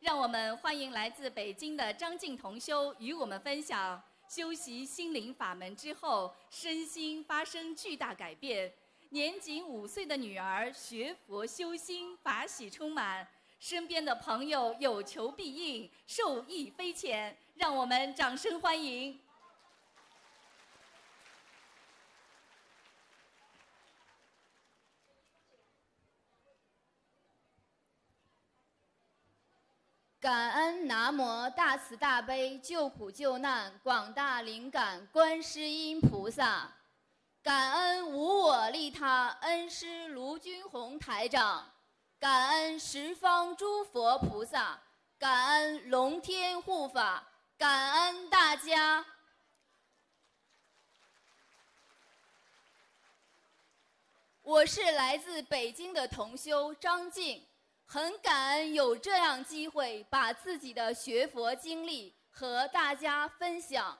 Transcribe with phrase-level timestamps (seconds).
[0.00, 8.72] 让我们欢迎来自北京的张静同修与我们分享修习心灵法门之后，身心发生巨大改变。
[9.10, 13.28] 年仅五岁的女儿学佛修心，法喜充满，
[13.60, 17.36] 身边的朋友有求必应，受益匪浅。
[17.54, 19.20] 让我们掌声欢迎！
[30.22, 36.72] 感恩南无大慈大悲救苦救难广大灵感观世音菩萨。
[37.42, 41.68] 感恩无我利他恩师卢军宏台长，
[42.20, 44.80] 感恩十方诸佛菩萨，
[45.18, 47.26] 感恩龙天护法，
[47.58, 49.04] 感恩大家。
[54.42, 57.44] 我是来自北京的同修张静，
[57.92, 63.98] 很感恩有这样机会把自己的学佛经历和大家分享，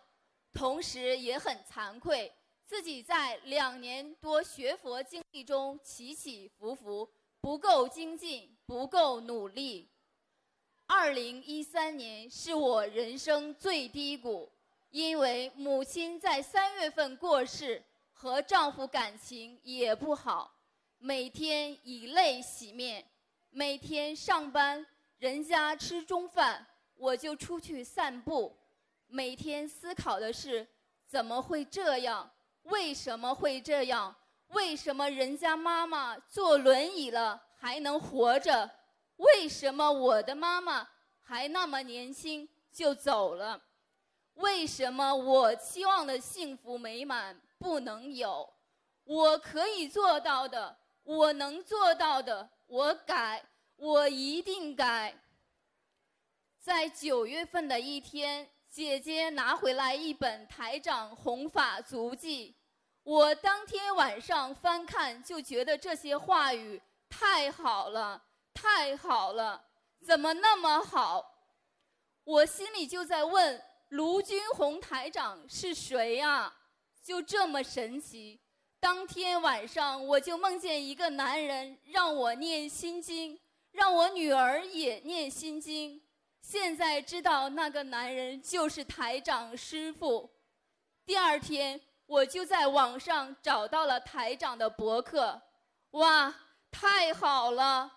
[0.50, 2.32] 同时也很惭愧。
[2.64, 7.06] 自己在两年多学佛经历中起起伏伏，
[7.42, 9.90] 不够精进，不够努力。
[10.86, 14.50] 二零一三年是我人生最低谷，
[14.88, 20.50] 因为母亲在三月份过世，和丈夫感情也不好，
[20.96, 23.06] 每天以泪洗面。
[23.54, 24.84] 每天上班，
[25.18, 28.56] 人家吃中饭，我就出去散步。
[29.08, 30.66] 每天思考的是，
[31.06, 32.30] 怎么会这样？
[32.62, 34.16] 为什么会这样？
[34.48, 38.70] 为什么人家妈妈坐轮椅了还能活着？
[39.16, 40.88] 为什么我的妈妈
[41.20, 43.60] 还那么年轻就走了？
[44.36, 48.50] 为什么我期望的幸福美满不能有？
[49.04, 53.44] 我可以做到的，我能做到的，我改，
[53.76, 55.14] 我一定改。
[56.58, 58.48] 在九月份的一天。
[58.70, 62.56] 姐姐拿回来一本台长弘法足迹，
[63.02, 66.80] 我当天晚上翻看，就觉得这些话语
[67.10, 68.24] 太好了，
[68.54, 69.62] 太好了，
[70.00, 71.34] 怎么那么好？
[72.24, 76.56] 我心里就在问：卢军红台长是谁啊？
[77.02, 78.40] 就这么神奇。
[78.82, 83.38] 当天晚上我就梦见一个男人让我念心经，
[83.70, 86.02] 让我女儿也念心经。
[86.40, 90.28] 现在知道那个男人就是台长师傅。
[91.06, 95.40] 第二天，我就在网上找到了台长的博客，
[95.92, 96.34] 哇，
[96.72, 97.88] 太好了，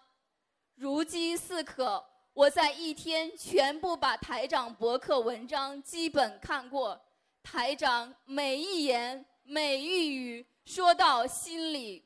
[0.76, 2.06] 如饥似渴。
[2.32, 7.02] 我在一天全部把台长博客文章基本看过，
[7.42, 12.06] 台长每一言每一语说到心里。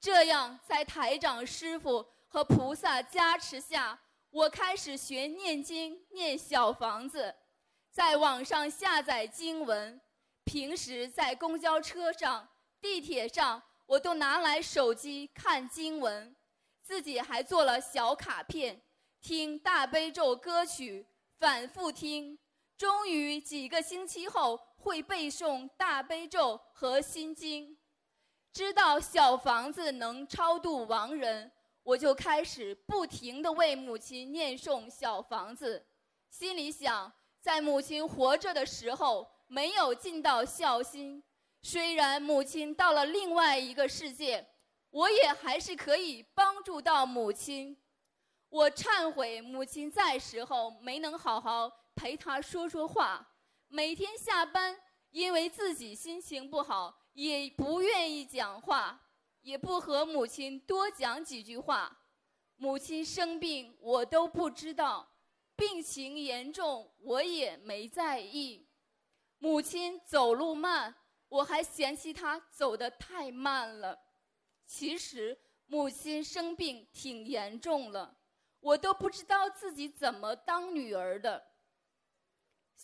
[0.00, 3.98] 这样，在台长师傅和菩萨加持下。
[4.30, 7.34] 我开始学念经，念小房子，
[7.90, 9.98] 在网上下载经文，
[10.44, 12.46] 平时在公交车上、
[12.78, 16.36] 地铁上，我都拿来手机看经文，
[16.82, 18.82] 自己还做了小卡片，
[19.22, 21.06] 听大悲咒歌曲，
[21.38, 22.38] 反复听，
[22.78, 27.76] 终于几个星期后会背诵大悲咒和心经，
[28.52, 31.50] 知道小房子能超度亡人。
[31.82, 35.84] 我就开始不停地为母亲念诵小房子，
[36.30, 41.24] 心里想，在母亲活着的时候没有尽到孝心，
[41.62, 44.46] 虽然母亲到了另外一个世界，
[44.90, 47.76] 我也还是可以帮助到母亲。
[48.50, 53.28] 我忏悔母亲在时候没能好好陪他说说话，
[53.66, 59.00] 每天下班因为自己心情不好，也不愿意讲话。
[59.40, 62.04] 也不和母亲多讲几句话，
[62.56, 65.08] 母亲生病我都不知道，
[65.56, 68.68] 病情严重我也没在意。
[69.38, 70.94] 母亲走路慢，
[71.28, 73.98] 我还嫌弃她走得太慢了。
[74.66, 75.36] 其实
[75.66, 78.18] 母亲生病挺严重了，
[78.60, 81.47] 我都不知道自己怎么当女儿的。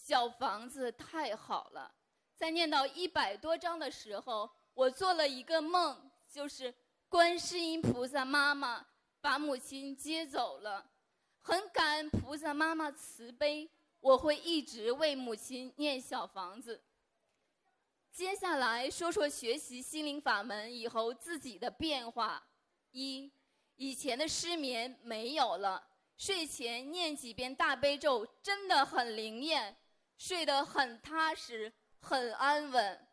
[0.07, 1.91] 小房子太好了，
[2.37, 6.11] 在念到一百多章的时候，我做了一个梦。
[6.29, 6.75] 就是
[7.09, 8.85] 观世音菩萨妈妈
[9.21, 10.91] 把母亲接走了，
[11.41, 13.71] 很感恩菩萨妈妈慈悲，
[14.01, 16.83] 我会一直为母亲念小房子。
[18.11, 22.45] 接下来说说学习心灵法门以后自己的变化：
[22.91, 23.31] 一，
[23.77, 25.87] 以前的失眠没有了，
[26.19, 29.77] 睡前念几遍大悲咒真的很灵验，
[30.17, 33.09] 睡得很踏实，很安稳。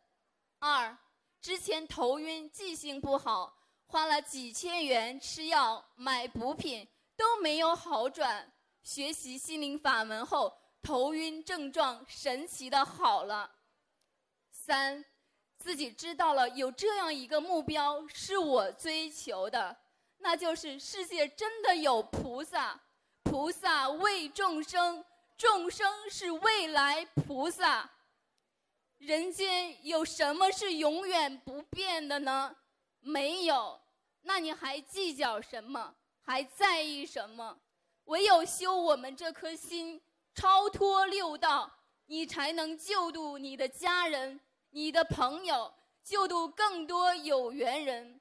[0.58, 0.96] 二。
[1.40, 3.52] 之前头晕、记性不好，
[3.86, 8.52] 花了几千元吃药、买补品，都没有好转。
[8.84, 13.50] 学习心灵法门后，头晕症状神奇的好了。
[14.52, 15.04] 三，
[15.58, 19.76] 自己知道了有这样一个目标是我追求的，
[20.18, 22.80] 那就是世界真的有菩萨，
[23.24, 25.04] 菩萨为众生，
[25.42, 27.90] 众生是未来菩萨。
[28.98, 32.54] 人间有什么是永远不变的呢？
[33.00, 33.80] 没有，
[34.20, 35.96] 那你还计较什么？
[36.20, 37.58] 还在意什么？
[38.04, 40.00] 唯有修我们这颗心，
[40.32, 41.68] 超脱六道，
[42.06, 44.38] 你才能救度你的家人、
[44.70, 45.74] 你的朋友，
[46.04, 48.20] 救度更多有缘人。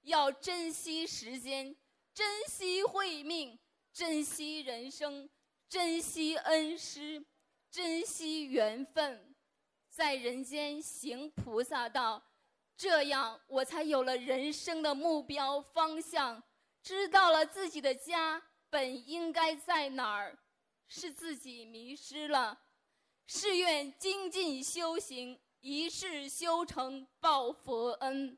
[0.00, 1.76] 要珍惜时间，
[2.14, 3.58] 珍惜慧命，
[3.92, 5.28] 珍惜人生，
[5.68, 7.24] 珍惜恩师，
[7.70, 9.34] 珍惜缘分。
[9.88, 12.22] 在人间行菩萨道，
[12.76, 16.42] 这样我才有了人生的目标方向，
[16.82, 20.36] 知道了自己的家本应该在哪儿，
[20.88, 22.60] 是自己迷失了。
[23.26, 28.36] 誓愿精进修行，一世修成报佛恩。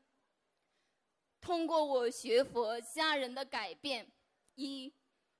[1.41, 4.11] 通过我学佛，家人的改变：
[4.55, 4.93] 一，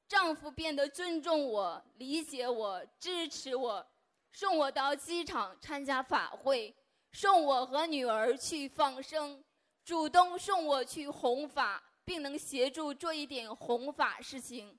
[0.07, 3.85] 丈夫变得尊重我、理解我、支持我。
[4.31, 6.75] 送我到机场参加法会，
[7.11, 9.43] 送我和女儿去放生，
[9.83, 14.77] 主动送我去弘法，并能协助做一点弘法事情。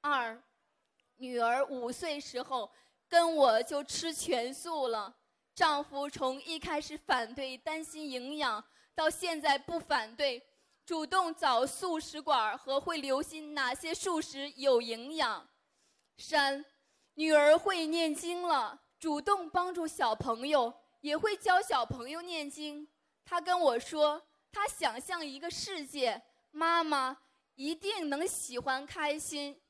[0.00, 0.40] 二，
[1.16, 2.70] 女儿五岁时候
[3.08, 5.12] 跟我就吃全素了，
[5.54, 8.62] 丈夫从一开始反对，担心营养，
[8.94, 10.40] 到现在不反对，
[10.84, 15.48] 主动找素食馆和会留心哪些素食有营养。
[16.18, 16.64] 三，
[17.14, 18.80] 女儿会念经了。
[18.98, 22.88] 主动帮助小朋友，也会教小朋友念经。
[23.24, 27.16] 他跟我说，他想象一个世界，妈妈
[27.54, 29.60] 一定能喜欢开心，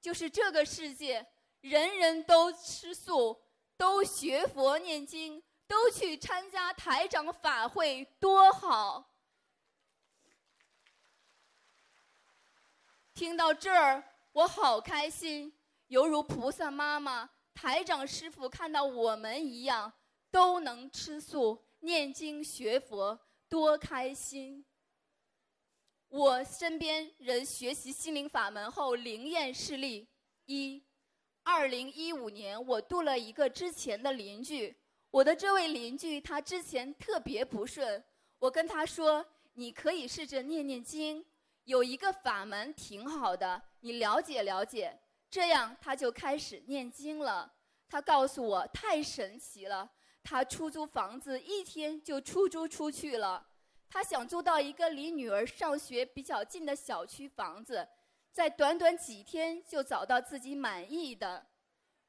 [0.00, 1.26] 就是这个世界，
[1.60, 3.40] 人人都吃素，
[3.76, 9.13] 都学佛念经，都去参加台长法会，多好！
[13.14, 14.02] 听到这儿，
[14.32, 15.52] 我好开心，
[15.86, 17.30] 犹如菩萨妈妈。
[17.54, 19.92] 台长师傅看到我们一样
[20.32, 23.16] 都能吃素、念经、学佛，
[23.48, 24.64] 多开心！
[26.08, 30.08] 我身边人学习心灵法门后灵验事例
[30.46, 30.82] 一：
[31.44, 34.76] 二零一五年，我度了一个之前的邻居。
[35.12, 38.04] 我的这位邻居他之前特别不顺，
[38.40, 39.24] 我跟他说
[39.54, 41.24] ：“你可以试着念念经，
[41.64, 44.98] 有一个法门挺好的，你了解了解。”
[45.30, 47.52] 这样他就开始念经了。
[47.88, 49.90] 他告诉我太神奇了，
[50.22, 53.44] 他出租房子一天就出租出去了。
[53.88, 57.86] 他想租到一个离女儿上学比较近的小区房子，
[58.32, 61.46] 在短短几天就找到自己满意的。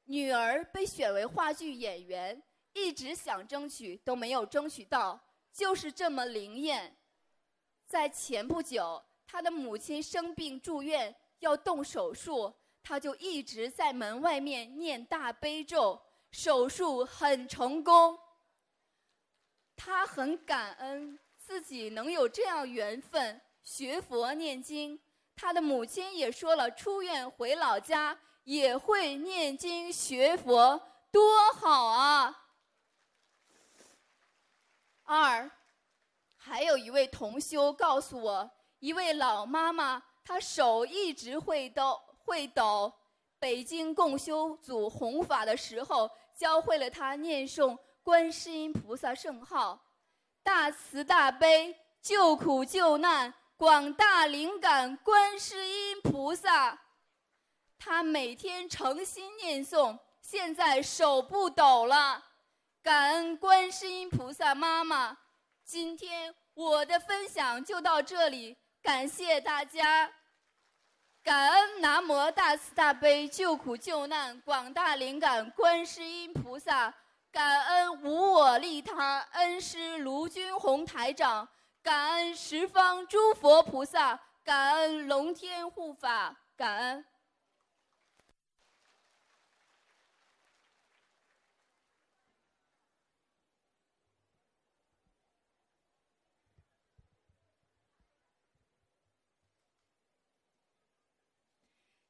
[0.05, 2.41] 女儿被选为话剧演员，
[2.73, 5.19] 一直想争取都没有争取到，
[5.51, 6.95] 就是这么灵验。
[7.85, 12.53] 在前不久，他的母亲生病住院，要动手术。
[12.83, 15.99] 他就一直在门外面念大悲咒，
[16.31, 18.19] 手术很成功。
[19.75, 25.01] 他很感恩自己能有这样缘分学佛念经。
[25.35, 30.79] 他的母亲也说了，出院回老家也会念经学佛，
[31.11, 32.49] 多好啊！
[35.03, 35.51] 二，
[36.37, 42.01] 还有一位同修告诉我，一位老妈妈，她手一直会抖。
[42.27, 42.91] 会抖，
[43.37, 49.79] 北京共修组弘法的时候，教会了她念诵观世音菩萨圣号，
[50.41, 56.81] 大慈大悲救苦救难广大灵感观世音菩萨。
[57.77, 62.23] 他每天诚心念诵，现在手不抖了。
[62.81, 65.15] 感恩观世音菩萨妈妈。
[65.63, 70.07] 今天我的分享就到这里，感谢大家。
[71.23, 76.93] 感恩南无大慈大悲救苦救难广大灵感观世音菩萨，
[77.31, 81.49] 感恩无我利他恩师卢军宏台长，
[81.81, 87.05] 感恩十方诸佛菩萨，感恩龙天护法，感恩。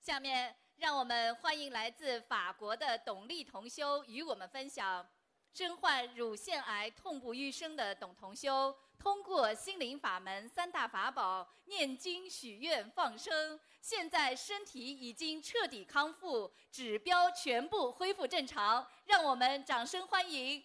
[0.05, 5.03] 下面让我们欢迎来自法国的董丽同修与我们分享
[5.51, 20.63] 身患乳腺癌痛不欲生的董同修，通过心灵法门三大法宝念经许愿放生，现在身体已经彻底康复，指标全部恢复正常，让我们掌声欢迎。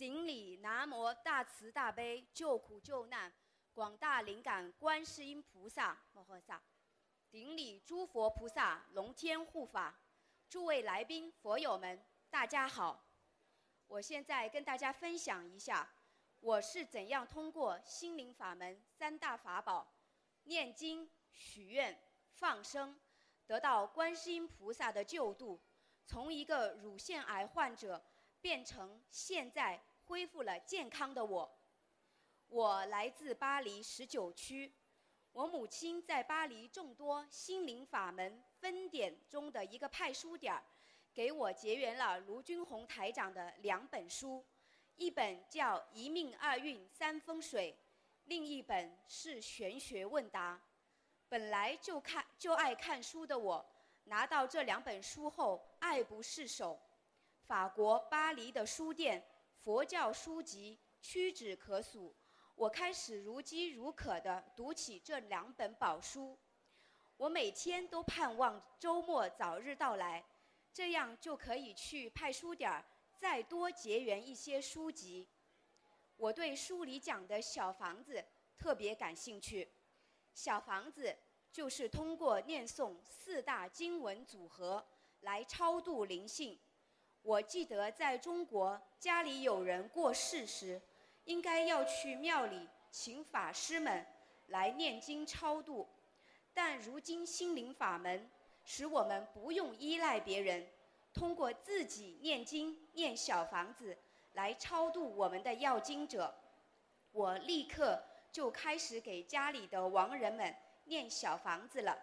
[0.00, 3.30] 顶礼南无大慈大悲救苦救难
[3.74, 6.62] 广大灵感观世音菩萨摩诃萨，
[7.30, 9.94] 顶礼诸佛菩萨龙天护法，
[10.48, 13.04] 诸位来宾佛友们，大家好。
[13.88, 15.86] 我现在跟大家分享一下，
[16.40, 19.86] 我是怎样通过心灵法门三大法宝——
[20.44, 22.02] 念经、许愿、
[22.32, 22.98] 放生，
[23.46, 25.60] 得到观世音菩萨的救度，
[26.06, 28.02] 从一个乳腺癌患者
[28.40, 29.78] 变成现在。
[30.10, 31.48] 恢复了健康的我，
[32.48, 34.74] 我来自巴黎十九区，
[35.30, 40.60] 我母亲在巴黎众多心灵法门分点中的一个派书点儿，
[41.14, 44.44] 给我结缘了卢军红台长的两本书，
[44.96, 47.72] 一本叫《一命二运三风水》，
[48.24, 50.56] 另一本是《玄学问答》。
[51.28, 53.64] 本来就看就爱看书的我，
[54.06, 56.76] 拿到这两本书后爱不释手。
[57.46, 59.24] 法国巴黎的书店。
[59.62, 62.14] 佛教书籍屈指可数，
[62.54, 66.38] 我开始如饥如渴地读起这两本宝书。
[67.18, 70.24] 我每天都盼望周末早日到来，
[70.72, 72.82] 这样就可以去派书点儿
[73.18, 75.28] 再多结缘一些书籍。
[76.16, 78.24] 我对书里讲的小房子
[78.56, 79.70] 特别感兴趣。
[80.32, 81.14] 小房子
[81.52, 84.86] 就是通过念诵四大经文组合
[85.20, 86.58] 来超度灵性。
[87.22, 90.80] 我记得在中国，家里有人过世时，
[91.24, 94.06] 应该要去庙里请法师们
[94.46, 95.86] 来念经超度。
[96.54, 98.28] 但如今心灵法门
[98.64, 100.66] 使我们不用依赖别人，
[101.12, 103.96] 通过自己念经念小房子
[104.32, 106.34] 来超度我们的要经者。
[107.12, 111.98] 我立刻就开始给家里的亡人们念小房子了，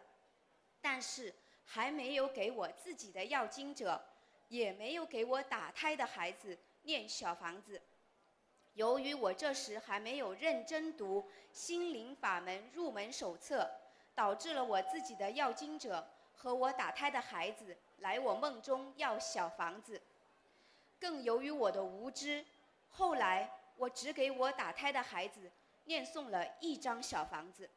[0.80, 1.34] 但是
[1.66, 4.00] 还没有给我自己的要经者。
[4.50, 7.82] 也没有给我打胎的孩子念小房子。
[8.74, 13.63] 由于我这时还没有认真读《心灵法门入门手册》，
[14.13, 20.01] 导致了我自己的要经者和我打胎的孩子来我梦中要小房子。
[21.00, 22.46] 更由于我的无知，
[22.89, 25.51] 后来我只给我打胎的孩子
[25.86, 27.70] 念诵了一张小房子。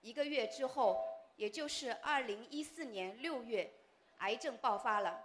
[0.00, 1.04] 一个月之后，
[1.36, 3.72] 也就是二零一四年六月，
[4.18, 5.24] 癌症爆发了。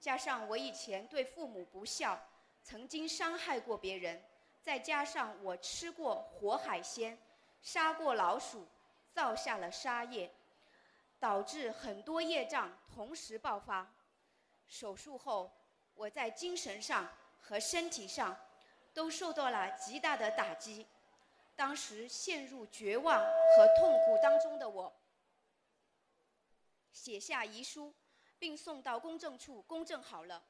[0.00, 2.18] 加上我以前对父母不孝，
[2.62, 4.24] 曾经伤害过别人，
[4.62, 7.18] 再加上我吃过活海鲜，
[7.60, 8.66] 杀过老鼠，
[9.12, 10.32] 造下了杀业，
[11.18, 13.92] 导致很多业障同时爆发。
[14.66, 15.52] 手术后，
[15.94, 17.06] 我在精神上
[17.38, 18.34] 和身体上
[18.94, 20.86] 都受到了极大的打击。
[21.54, 24.96] 当时陷入绝望和痛苦当中的我，
[26.90, 27.94] 写下遗书。
[28.40, 30.42] 并送到公证处公证好了。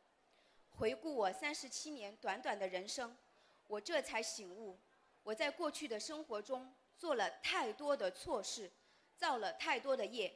[0.71, 3.15] 回顾我三十七年短短的人生，
[3.67, 4.79] 我这才醒悟，
[5.23, 8.71] 我在过去的生活中做了太多的错事，
[9.17, 10.35] 造了太多的业。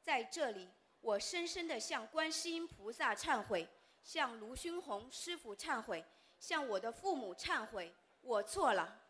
[0.00, 3.68] 在这里，我深深地向观世音菩萨忏悔，
[4.02, 6.04] 向卢勋红师傅忏悔，
[6.38, 7.92] 向我的父母忏悔，
[8.22, 9.00] 我错了。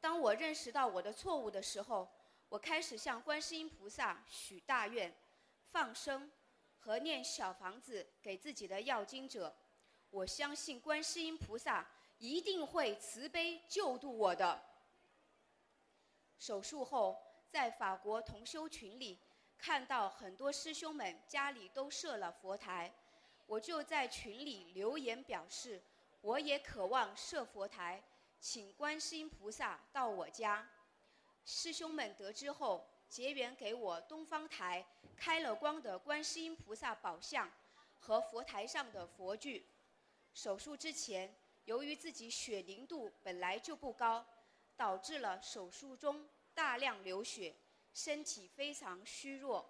[0.00, 2.08] 当我认识到我的错误的时候，
[2.48, 5.14] 我开始向观世音菩萨许大愿，
[5.70, 6.30] 放生。
[6.88, 9.54] 和念小房子给自己的要经者，
[10.08, 14.58] 我相信观世音菩萨一定会慈悲救度我的。
[16.38, 17.14] 手术后，
[17.50, 19.20] 在法国同修群里
[19.58, 22.90] 看到很多师兄们家里都设了佛台，
[23.44, 25.82] 我就在群里留言表示，
[26.22, 28.02] 我也渴望设佛台，
[28.40, 30.66] 请观世音菩萨到我家。
[31.44, 32.88] 师兄们得知后。
[33.08, 34.84] 结缘给我东方台
[35.16, 37.50] 开了光的观世音菩萨宝像
[37.98, 39.66] 和佛台上的佛具。
[40.34, 41.34] 手术之前，
[41.64, 44.24] 由于自己血凝度本来就不高，
[44.76, 47.54] 导致了手术中大量流血，
[47.94, 49.68] 身体非常虚弱。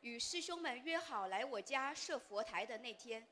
[0.00, 3.24] 与师兄们约好来我家设佛台的那天，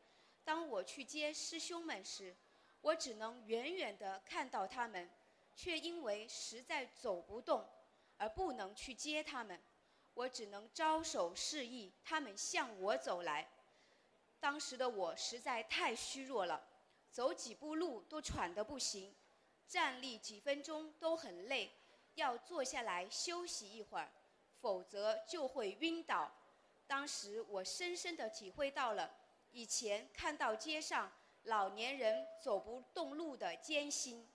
[0.44, 2.36] 当我去接师兄们时，
[2.82, 5.10] 我只能远远地看到他们，
[5.56, 7.68] 却因为实在走不动。
[8.20, 9.58] 而不能去接他们，
[10.12, 13.48] 我只能招手示意他们向我走来。
[14.38, 16.62] 当时的我实在太虚弱了，
[17.10, 19.14] 走几步路都喘得不行，
[19.66, 21.72] 站立几分钟都很累，
[22.14, 24.12] 要坐下来休息一会儿，
[24.60, 26.30] 否则就会晕倒。
[26.86, 29.10] 当时我深深地体会到了
[29.50, 31.10] 以前看到街上
[31.44, 34.28] 老年人走不动路的艰辛。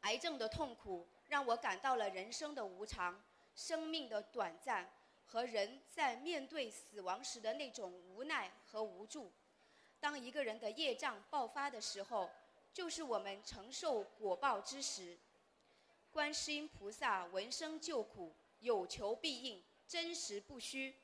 [0.00, 3.20] 癌症的痛苦让我感到了人生的无常、
[3.56, 4.88] 生命的短暂
[5.26, 9.32] 和人在面对死亡时的那种无奈和无助。
[9.98, 12.30] 当一个人的业障爆发的时候，
[12.72, 15.18] 就是我们承受果报之时。
[16.12, 20.94] 观世音菩萨闻声救苦，有求必应，真实不虚。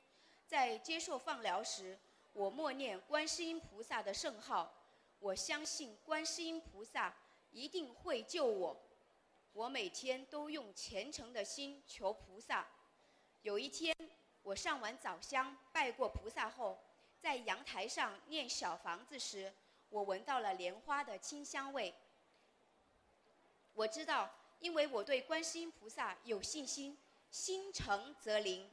[0.47, 1.99] 在接受放疗时，
[2.31, 4.73] 我默念观世音菩萨的圣号，
[5.19, 7.13] 我相信观世音菩萨
[7.49, 8.81] 一定会救我。
[9.53, 12.67] 我每天都用虔诚的心求菩萨。
[13.41, 13.95] 有一天，
[14.43, 16.79] 我上完早香，拜过菩萨后，
[17.19, 19.53] 在阳台上念小房子时，
[19.89, 21.93] 我闻到了莲花的清香味。
[23.73, 24.29] 我知道，
[24.59, 26.97] 因为我对观世音菩萨有信心，
[27.29, 28.69] 心诚则灵。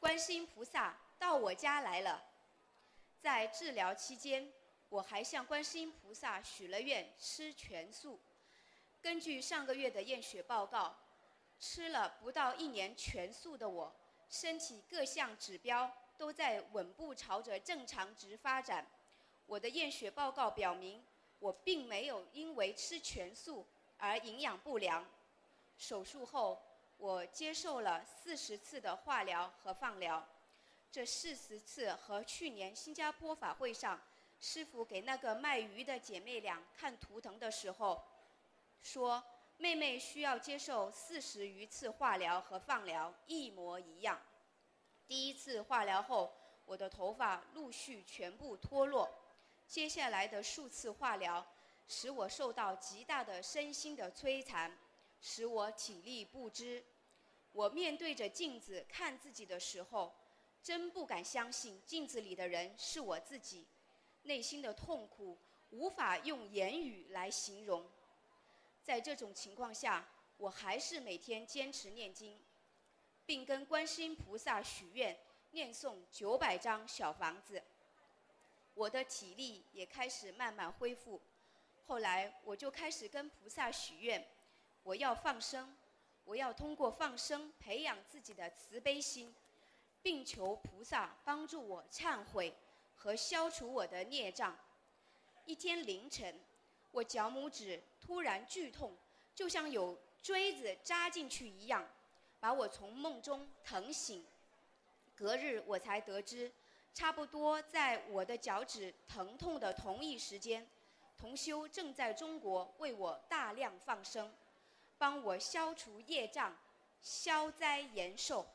[0.00, 2.24] 观世音菩萨到我家来了。
[3.20, 4.52] 在治疗期间，
[4.88, 8.20] 我还向观世音菩萨许了愿，吃全素。
[9.00, 10.96] 根据上个月的验血报告，
[11.60, 13.94] 吃了不到一年全素的我，
[14.28, 18.86] 身体各项指标都在稳步朝着正常值发展。
[19.46, 21.02] 我的验血报告表明，
[21.38, 25.06] 我并没有因为吃全素而营养不良。
[25.78, 26.60] 手术后，
[26.96, 30.26] 我接受了四十次的化疗和放疗。
[30.90, 34.00] 这四十次和去年新加坡法会上
[34.40, 38.04] 师傅给那个卖鱼的姐妹俩看图腾的时候，
[38.82, 39.22] 说
[39.56, 44.20] 妹妹需要接受四十余次化疗和放疗一模一样。
[45.06, 46.32] 第一次化疗后，
[46.64, 49.08] 我的头发陆续全部脱落。
[49.66, 51.46] 接下来的数次化疗
[51.86, 54.76] 使我受到极大的身心的摧残，
[55.20, 56.84] 使我体力不支。
[57.52, 60.14] 我面对着镜子看自己的时候。
[60.60, 63.66] 真不敢相信镜子里的人是我自己，
[64.22, 65.38] 内心的痛苦
[65.70, 67.88] 无法用言语来形容。
[68.88, 72.40] 在这种情况下，我还是每天坚持念经，
[73.26, 75.14] 并跟观世音菩萨许愿，
[75.50, 77.62] 念诵九百张小房子。
[78.72, 81.20] 我的体力也开始慢慢恢复。
[81.84, 84.26] 后来，我就开始跟菩萨许愿，
[84.82, 85.76] 我要放生，
[86.24, 89.34] 我要通过放生培养自己的慈悲心。
[90.00, 92.54] 并求菩萨帮助我忏悔
[92.94, 94.56] 和消除我的孽障。
[95.44, 96.40] 一天凌晨，
[96.90, 98.96] 我脚拇指突然剧痛，
[99.34, 101.88] 就像有锥子扎进去一样，
[102.40, 104.26] 把我从梦中疼醒。
[105.14, 106.52] 隔日，我才得知，
[106.94, 110.68] 差不多在我的脚趾疼痛的同一时间，
[111.16, 114.32] 同修正在中国为我大量放生，
[114.96, 116.56] 帮我消除业障、
[117.00, 118.46] 消灾延寿。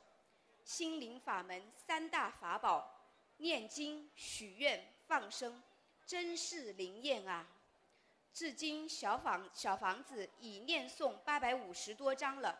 [0.64, 2.90] 心灵法门三大法宝：
[3.38, 5.62] 念经、许愿、放生，
[6.06, 7.46] 真是灵验啊！
[8.34, 12.60] 至今小房小房子已念诵八百五十多章了。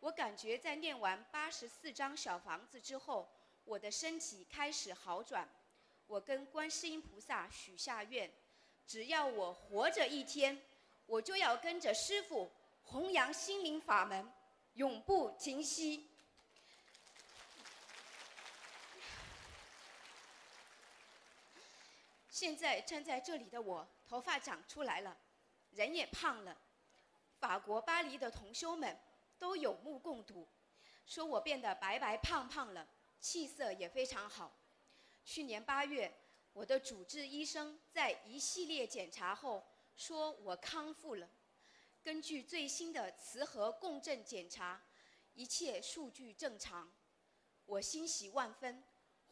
[0.00, 3.30] 我感觉在念完八十四张小房子之后，
[3.64, 5.46] 我的身体开始好转。
[6.06, 8.30] 我跟观世音菩萨许下愿：
[8.86, 10.62] 只要我活着一天，
[11.06, 12.50] 我就要跟着师傅
[12.82, 14.32] 弘扬心灵法门，
[14.74, 16.08] 永不停息。
[22.30, 25.16] 现在站在这里的我，头发长出来了，
[25.72, 26.56] 人也胖了。
[27.40, 28.96] 法国巴黎的同修们
[29.40, 30.46] 都有目共睹，
[31.04, 32.86] 说我变得白白胖胖了，
[33.20, 34.56] 气色也非常好。
[35.24, 36.16] 去年八月，
[36.52, 41.28] 我的主治医生在一系列检查后说我康复了。
[42.00, 44.80] 根据最新的磁核共振检查，
[45.32, 46.88] 一切数据正常，
[47.64, 48.80] 我欣喜万分，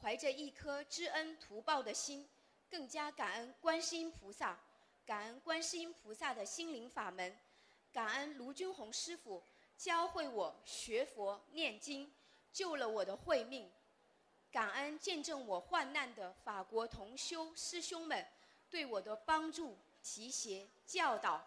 [0.00, 2.28] 怀着一颗知恩图报的心。
[2.68, 4.58] 更加感恩观世音菩萨，
[5.04, 7.36] 感恩观世音菩萨的心灵法门，
[7.92, 9.42] 感恩卢军宏师傅
[9.76, 12.10] 教会我学佛念经，
[12.52, 13.68] 救了我的慧命，
[14.52, 18.24] 感恩见证我患难的法国同修师兄们
[18.70, 21.44] 对我的帮助、提携、教导，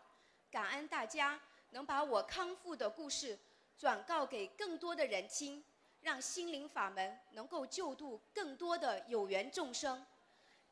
[0.52, 3.39] 感恩大家能把我康复的故事
[3.78, 5.63] 转告给更多的人听，
[6.02, 10.06] 让心灵法门能够救度更多的有缘众生。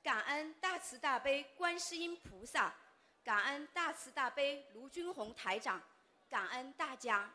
[0.04, 2.76] 感恩大慈大悲观世音菩萨，
[3.24, 5.82] 感恩大慈大悲卢军宏台长，
[6.30, 7.34] 感恩大家。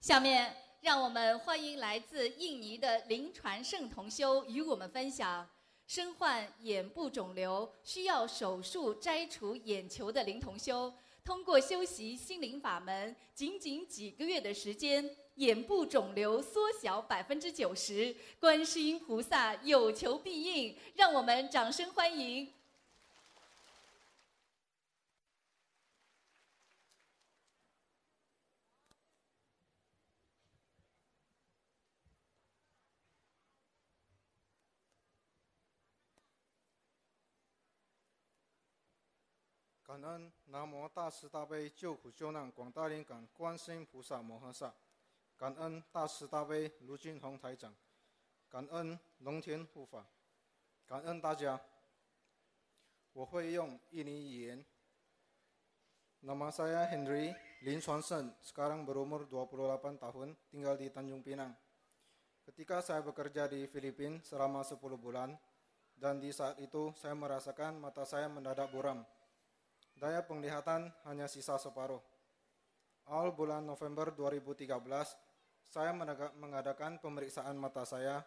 [0.00, 5.46] 下面让我们欢迎来自印尼的林传胜同修与我们分享
[5.86, 10.90] 身患眼部肿瘤，需要手术摘除眼球的林同修，
[11.28, 22.50] 通过修习心灵法门，仅仅几个月的时间，眼部肿瘤缩小百分之九十，观世音菩萨有求必应，让我们掌声欢迎。
[39.97, 44.73] 感恩南无大慈大悲救苦救难广大灵感观世音菩萨摩诃萨，
[45.35, 47.73] 感恩大慈大悲卢俊宏台长，
[48.49, 50.05] 感恩龙天护法，
[50.85, 51.59] 感恩大家。
[53.13, 54.65] 我会用印尼语言。
[56.23, 61.51] Nama saya Henry Lin Swanson, sekarang berumur 28 tahun, tinggal di Tanjung Pinang.
[62.47, 65.35] Ketika saya bekerja di Filipina selama 10 bulan,
[65.93, 69.03] dan di saat itu saya merasakan mata saya mendadak buram
[69.98, 72.00] daya penglihatan hanya sisa separuh.
[73.10, 74.70] Awal bulan November 2013,
[75.68, 75.90] saya
[76.38, 78.22] mengadakan pemeriksaan mata saya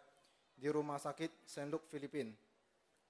[0.52, 2.36] di Rumah Sakit Senduk Filipin.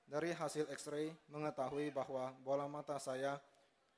[0.07, 3.41] Dari hasil X-ray mengetahui bahwa bola mata saya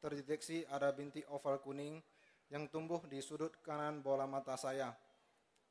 [0.00, 2.00] terdeteksi ada bintik oval kuning
[2.48, 4.94] yang tumbuh di sudut kanan bola mata saya,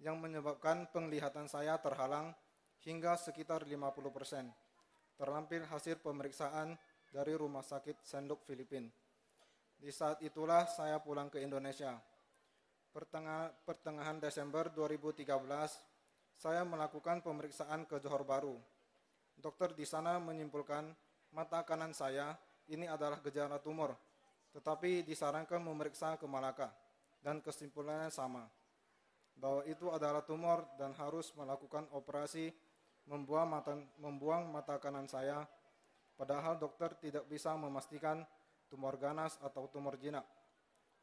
[0.01, 2.33] yang menyebabkan penglihatan saya terhalang
[2.83, 4.51] hingga sekitar 50%.
[5.15, 6.75] Terlampir hasil pemeriksaan
[7.13, 8.89] dari Rumah Sakit Senduk Filipin.
[9.77, 11.93] Di saat itulah saya pulang ke Indonesia.
[12.89, 15.29] Pertengah, pertengahan Desember 2013,
[16.33, 18.57] saya melakukan pemeriksaan ke Johor Baru.
[19.37, 20.89] Dokter di sana menyimpulkan
[21.29, 22.33] mata kanan saya
[22.69, 23.93] ini adalah gejala tumor,
[24.53, 26.73] tetapi disarankan memeriksa ke Malaka
[27.21, 28.45] dan kesimpulannya sama
[29.33, 32.53] bahwa itu adalah tumor dan harus melakukan operasi
[33.09, 35.43] membuang mata, membuang mata kanan saya
[36.13, 38.21] Padahal dokter tidak bisa memastikan
[38.69, 40.25] tumor ganas atau tumor jinak,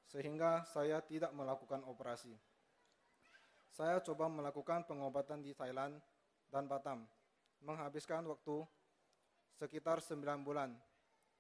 [0.06, 2.34] sehingga saya tidak melakukan operasi.
[3.70, 5.98] Saya coba melakukan pengobatan di Thailand
[6.50, 7.06] dan Batam,
[7.62, 8.66] menghabiskan waktu
[9.54, 10.74] sekitar 9 bulan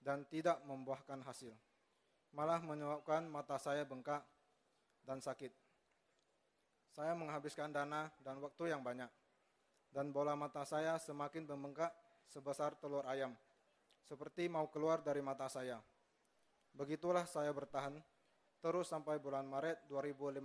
[0.02, 1.50] dan tidak membuahkan hasil.
[2.30, 4.22] Malah menyebabkan mata saya bengkak
[5.02, 5.50] dan sakit.
[6.90, 9.10] Saya menghabiskan dana dan waktu yang banyak,
[9.90, 11.90] dan bola mata saya semakin membengkak
[12.30, 13.34] sebesar telur ayam
[14.04, 15.80] seperti mau keluar dari mata saya.
[16.74, 17.98] Begitulah saya bertahan
[18.60, 20.44] terus sampai bulan Maret 2015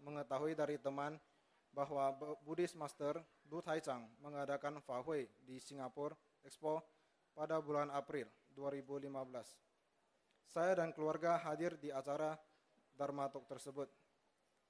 [0.00, 1.20] mengetahui dari teman
[1.72, 2.12] bahwa
[2.44, 6.84] Buddhist Master Du Tai Chang mengadakan Fahui di Singapura Expo
[7.32, 9.08] pada bulan April 2015.
[10.52, 12.36] Saya dan keluarga hadir di acara
[12.92, 13.88] Dharma Talk tersebut.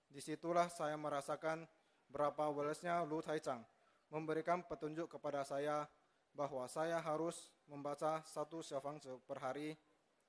[0.07, 1.67] Di situlah saya merasakan
[2.07, 3.67] berapa welasnya Lu Tai Chang
[4.13, 5.89] memberikan petunjuk kepada saya
[6.33, 9.77] bahwa saya harus membaca satu syafangzi per hari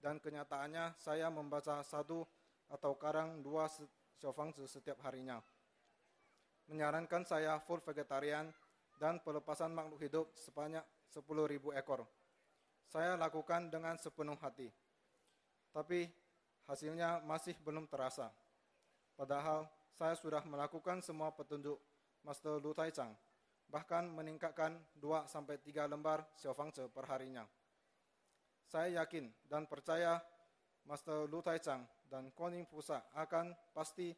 [0.04, 2.28] dan kenyataannya saya membaca satu
[2.68, 3.72] atau kadang dua
[4.20, 5.39] syafangzi setiap harinya.
[6.68, 8.52] Menyarankan saya full vegetarian
[9.00, 12.08] dan pelepasan makhluk hidup sebanyak 10.000 ekor.
[12.88, 14.72] Saya lakukan dengan sepenuh hati.
[15.76, 16.08] Tapi
[16.70, 18.32] hasilnya masih belum terasa.
[19.20, 21.78] Padahal saya sudah melakukan semua petunjuk
[22.24, 23.13] Master Lu Chang
[23.74, 27.42] bahkan meningkatkan 2 sampai 3 lembar Xiaofangzi per harinya.
[28.70, 30.22] Saya yakin dan percaya
[30.86, 34.14] Master Lu Tai Chang dan Koning Pusa akan pasti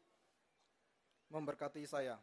[1.32, 2.20] memberkati saya.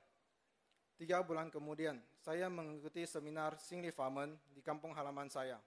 [0.93, 5.57] Tiga bulan kemudian, saya mengikuti seminar Singli Famen di kampung halaman saya.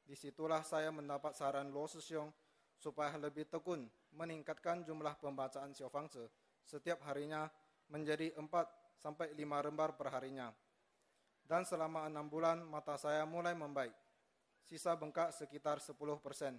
[0.00, 2.32] Di situlah saya mendapat saran Lo Siong
[2.80, 3.84] supaya lebih tekun
[4.16, 6.24] meningkatkan jumlah pembacaan Xiaofangzi
[6.64, 7.52] setiap harinya
[7.92, 8.48] menjadi 4
[8.96, 10.48] sampai 5 lembar per harinya
[11.46, 13.94] dan selama enam bulan mata saya mulai membaik.
[14.66, 16.58] Sisa bengkak sekitar 10 persen.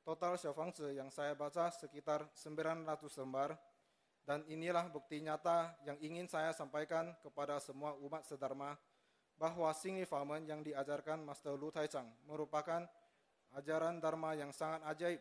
[0.00, 2.86] Total Xiaofangzi yang saya baca sekitar 900
[3.20, 3.58] lembar
[4.24, 8.74] dan inilah bukti nyata yang ingin saya sampaikan kepada semua umat sedharma
[9.36, 12.88] bahwa Singli Famen yang diajarkan Master Lu Tai Chang merupakan
[13.52, 15.20] ajaran Dharma yang sangat ajaib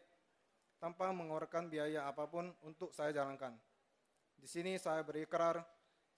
[0.79, 3.55] tanpa mengeluarkan biaya apa pun untuk saya jalankan.
[4.39, 5.59] Di sini saya berikrar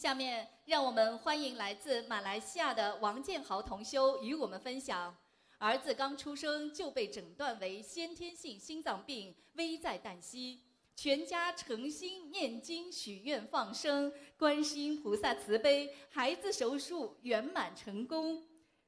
[0.00, 5.14] 下面让我们欢迎来自马来西亚的王建豪同修与我们分享
[5.58, 10.62] 儿子刚出生就被诊断为先天性心脏病，危在旦夕。
[10.96, 18.42] 全家诚心念经许愿放生，观世音菩萨慈悲，孩子手术圆满成功。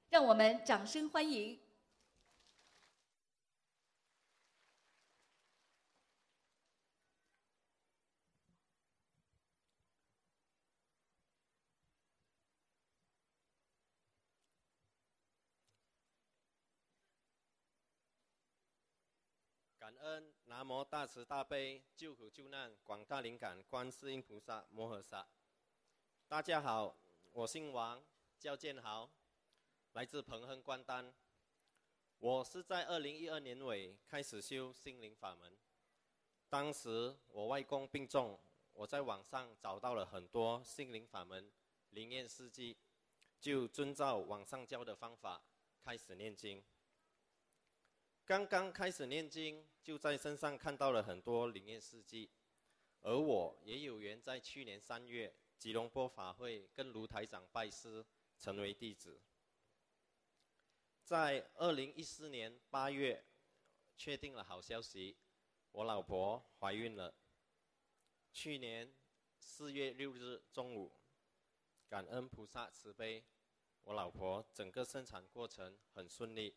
[0.09, 1.61] 让我们掌声欢迎。
[19.79, 25.25] 感恩南无大慈大悲救苦救难广大灵感观世音菩萨摩诃萨。
[26.27, 26.97] 大家好，
[27.31, 28.03] 我姓王，
[28.37, 29.09] 叫建豪，
[29.93, 31.15] 来自彭亨关丹。
[32.19, 35.57] 我是在二零一二年尾开始修心灵法门。
[36.49, 38.37] 当时我外公病重，
[38.73, 41.49] 我在网上找到了很多心灵法门
[41.91, 42.77] 灵验事迹，
[43.41, 45.45] 就遵照网上教的方法
[45.81, 46.61] 开始念经。
[48.25, 52.31] 刚刚开始念经，就在身上看到了很多灵验事迹，
[53.01, 58.07] 而我也有缘在去年三月吉隆坡法会跟卢台长拜师，
[58.39, 59.21] 成为弟子。
[61.03, 63.25] 在二零一四年八月，
[63.97, 65.17] 确定了好消息，
[65.73, 67.13] 我老婆怀孕了。
[68.33, 68.95] 去年
[69.41, 70.93] 四月六日中午，
[71.89, 73.25] 感恩菩萨慈悲，
[73.83, 76.55] 我老婆整个生产过程很顺利。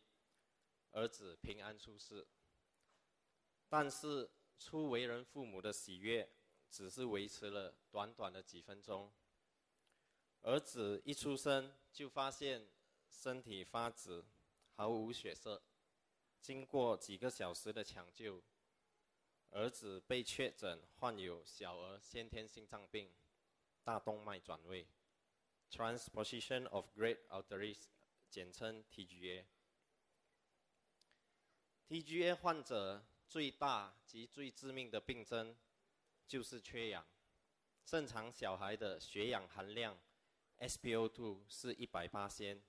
[0.96, 2.26] 儿子平安出世，
[3.68, 6.26] 但是初为人父母的喜悦，
[6.70, 9.12] 只是维持了短短的几分钟。
[10.40, 12.66] 儿子一出生就发现
[13.10, 14.24] 身体发紫，
[14.72, 15.62] 毫无血色。
[16.40, 18.42] 经过几个小时的抢救，
[19.50, 23.12] 儿子被确诊患有小儿先天心脏病，
[23.84, 24.88] 大动脉转位
[25.70, 27.88] （Transposition of Great Arteries），
[28.30, 29.44] 简称 TGA。
[31.88, 35.56] TGA 患者最大及最致命的病症
[36.26, 37.06] 就是缺氧。
[37.84, 39.96] 正常小孩的血氧含量
[40.58, 42.60] SpO2 是一百八千，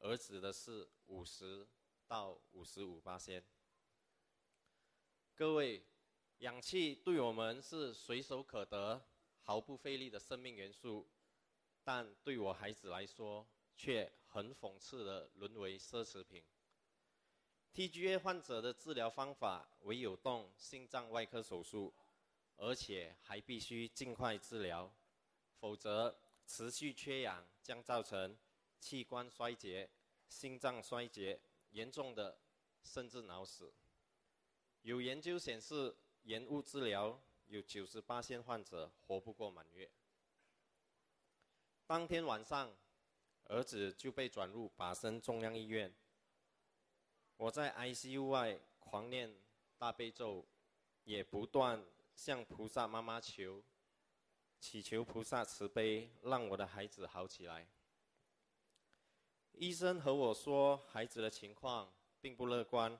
[0.00, 1.66] 儿子的是五十
[2.06, 3.42] 到五十五八仙。
[5.34, 5.82] 各位，
[6.40, 9.02] 氧气对我们是随手可得、
[9.40, 11.08] 毫不费力的生命元素，
[11.82, 16.44] 但对我孩子来说，却很讽刺的沦为奢侈品。
[17.74, 21.92] TGA 患者的治疗方法唯有动心脏外科手术，
[22.56, 24.88] 而且还必须尽快治疗，
[25.58, 28.38] 否则持续缺氧将造成
[28.78, 29.90] 器官衰竭、
[30.28, 31.40] 心脏衰竭，
[31.72, 32.38] 严重的
[32.84, 33.74] 甚至脑死。
[34.82, 39.90] 有研究显示，延误治疗有九十八线患者活不过满月。
[41.88, 42.72] 当天晚上，
[43.46, 45.92] 儿子就被转入拔升中央医院。
[47.36, 49.34] 我在 ICU 外狂念
[49.76, 50.46] 大悲咒，
[51.02, 53.62] 也不断向菩萨妈妈求，
[54.60, 57.68] 祈求菩萨慈悲，让我的孩子好起来。
[59.52, 62.98] 医生和我说，孩子的情况并不乐观，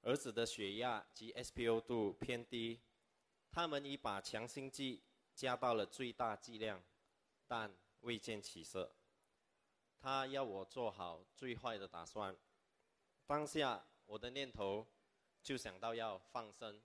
[0.00, 2.80] 儿子的血压及 SpO 度偏低，
[3.50, 5.02] 他们已把强心剂
[5.34, 6.82] 加到了最大剂量，
[7.46, 8.96] 但未见起色。
[9.98, 12.34] 他要我做好最坏的打算。
[13.28, 14.86] 当下我的念头
[15.42, 16.80] 就想到要放生。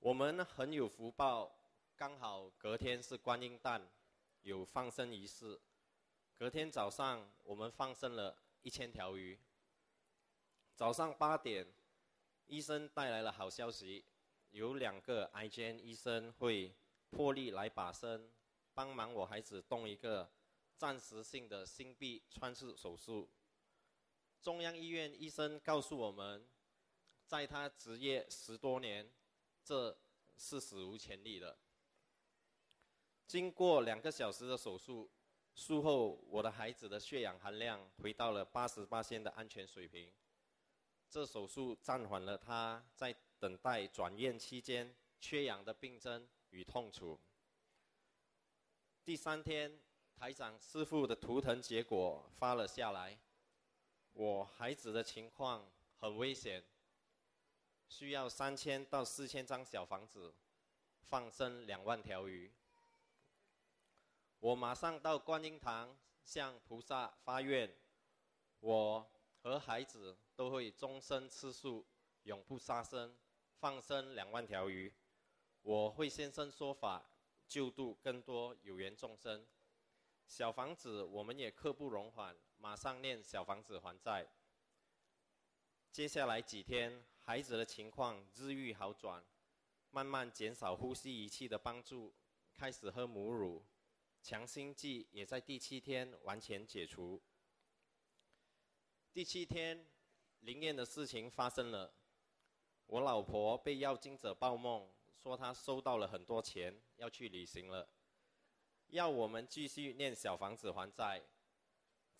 [0.00, 1.54] 我们很有福报，
[1.94, 3.88] 刚好隔天是观音诞，
[4.40, 5.60] 有放生仪式。
[6.34, 9.38] 隔天早上我们放生了一千条鱼。
[10.74, 11.72] 早上八点，
[12.46, 14.04] 医生带来了好消息，
[14.50, 16.74] 有两个 I G N 医生会
[17.10, 18.28] 破例来把生，
[18.74, 20.32] 帮忙我孩子动一个
[20.76, 23.30] 暂时性的心壁穿刺手术。
[24.42, 26.44] 中央医院医生告诉我们，
[27.24, 29.08] 在他执业十多年，
[29.62, 29.96] 这
[30.36, 31.56] 是史无前例的。
[33.28, 35.08] 经过两个小时的手术，
[35.54, 40.12] 术后我的孩子的血氧含量回到了八十八线的安全水平。
[41.08, 47.20] 这手术暂缓了他在等待转院期间缺氧的病症与痛楚。
[49.04, 49.78] 第三天，
[50.16, 53.16] 台长师傅的图腾结果发了下来。
[54.14, 55.66] 我孩子的情况
[55.98, 56.62] 很危险，
[57.88, 60.34] 需要三千到四千张小房子，
[61.00, 62.52] 放生两万条鱼。
[64.38, 67.74] 我马上到观音堂向菩萨发愿，
[68.60, 69.10] 我
[69.42, 71.86] 和孩子都会终身吃素，
[72.24, 73.16] 永不杀生，
[73.58, 74.92] 放生两万条鱼。
[75.62, 77.02] 我会现身说法，
[77.48, 79.46] 救度更多有缘众生。
[80.26, 82.36] 小房子我们也刻不容缓。
[82.62, 84.24] 马上念小房子还债。
[85.90, 89.20] 接下来几天，孩子的情况日愈好转，
[89.90, 92.14] 慢慢减少呼吸仪器的帮助，
[92.54, 93.64] 开始喝母乳，
[94.22, 97.20] 强心剂也在第七天完全解除。
[99.12, 99.84] 第七天，
[100.38, 101.92] 灵验的事情发生了，
[102.86, 104.88] 我老婆被要经者报梦，
[105.20, 107.88] 说她收到了很多钱，要去旅行了。
[108.86, 111.20] 要我们继续念小房子还债，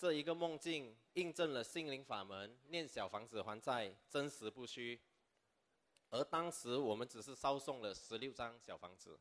[0.03, 5.01] 这一个梦境印证了心灵法门念小房子还债真实不虚。
[6.11, 9.17] 而当时我们只是烧送了十六张小房子。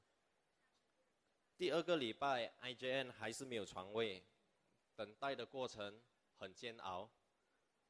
[1.56, 4.24] 第二个礼拜，IJN 还是没有床位，
[4.96, 6.02] 等待的过程
[6.40, 7.08] 很煎熬。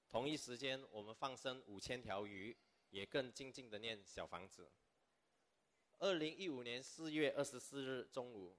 [0.10, 2.58] 同一时间，我们放生五千条鱼，
[2.90, 4.70] 也更静静的念小房子。
[6.00, 8.58] 二零一五年四月二十四日中午。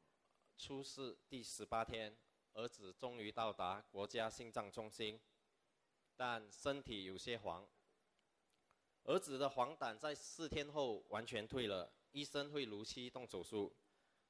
[0.56, 2.16] 出事第十八天，
[2.54, 5.20] 儿子终于到达国家心脏中心，
[6.16, 7.66] 但身体有些黄。
[9.04, 13.74] 儿子的黄疸在四天后完全退了，医生会如期动手术，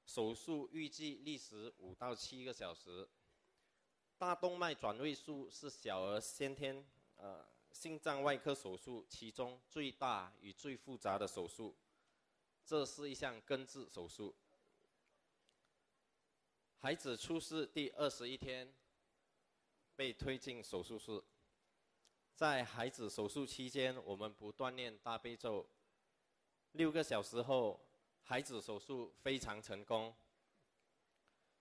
[0.06, 3.08] 手术预计历时五到七个小时。
[4.16, 11.76] 大动脉转位术是小儿先天呃心脏外科手术其中最大与最复杂的手术，
[12.64, 14.34] 这是一项根治手术。
[16.84, 18.68] 孩子出世第二十一天，
[19.94, 21.22] 被推进手术室。
[22.34, 25.64] 在孩子手术期间，我们不断念大悲咒。
[26.72, 27.80] 六个小时后，
[28.24, 30.12] 孩子手术非常成功。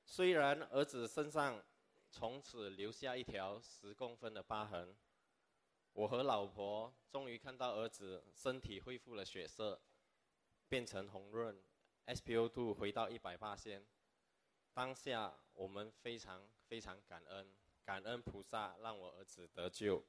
[0.07, 1.63] 虽然儿子身上
[2.10, 4.97] 从此留下一条十公分的疤痕，
[5.93, 9.79] 我和老婆终于看到儿子身体恢复了血色，
[10.67, 11.62] 变成红润
[12.07, 13.86] ，SPO2 回到一百八线。
[14.73, 17.45] 当下我们非常非常感恩，
[17.84, 20.01] 感恩菩萨让我儿子得救。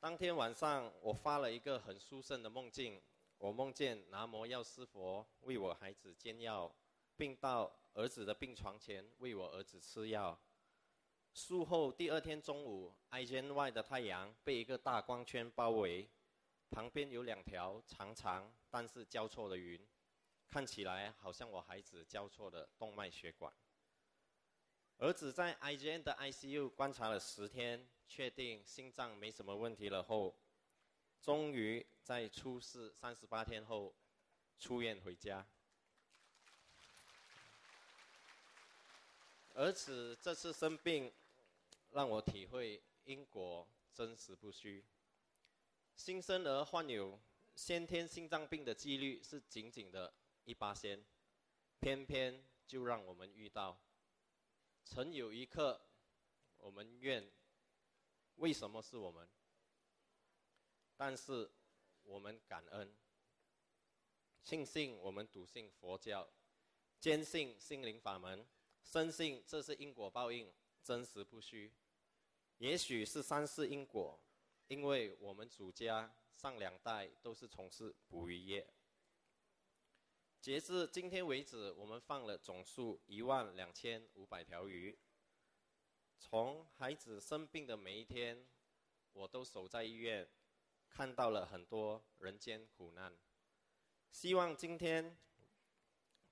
[0.00, 3.00] 当天晚上，我发了一个很殊胜的梦境，
[3.36, 6.74] 我梦见南无药师佛为我孩子煎药，
[7.14, 10.36] 并到儿子的病床前为我儿子吃药。
[11.34, 16.08] 术后第二天中午，I G N Y 的太阳被一个大光圈包围。
[16.70, 19.78] 旁边有两条长长但是交错的云，
[20.48, 23.52] 看起来好像我孩子交错的动脉血管。
[24.96, 30.34] 儿子在 IGN 的 ICU 观察了十天，确定心脏没什么问题了后，
[31.20, 33.94] 终于在出事三十八天后
[34.58, 35.46] 出院回家。
[39.52, 41.12] 儿子这次生病，
[41.90, 44.82] 让我体会因果真实不虚。
[45.94, 47.20] 新生儿患有
[47.54, 50.12] 先天心脏病的几率是仅仅的
[50.44, 51.04] 一八仙，
[51.78, 53.78] 偏偏就让我们遇到。
[54.84, 55.80] 曾有一刻，
[56.58, 57.30] 我们怨
[58.36, 59.28] 为什么是我们？
[60.96, 61.50] 但是
[62.02, 62.94] 我们感恩，
[64.42, 66.28] 庆幸我们笃信佛教，
[66.98, 68.46] 坚信心灵法门，
[68.82, 71.72] 深信这是因果报应，真实不虚。
[72.58, 74.18] 也许是三世因果。
[74.68, 78.66] 因为我们祖家上两代都是从事捕鱼业，
[80.40, 84.98] 截至今天为止，我们放了总数一万两千五百条鱼。
[86.18, 88.46] 从孩子生病的每一天，
[89.12, 90.28] 我都守在医院，
[90.88, 93.16] 看到了很多人间苦难。
[94.10, 95.16] 希望今天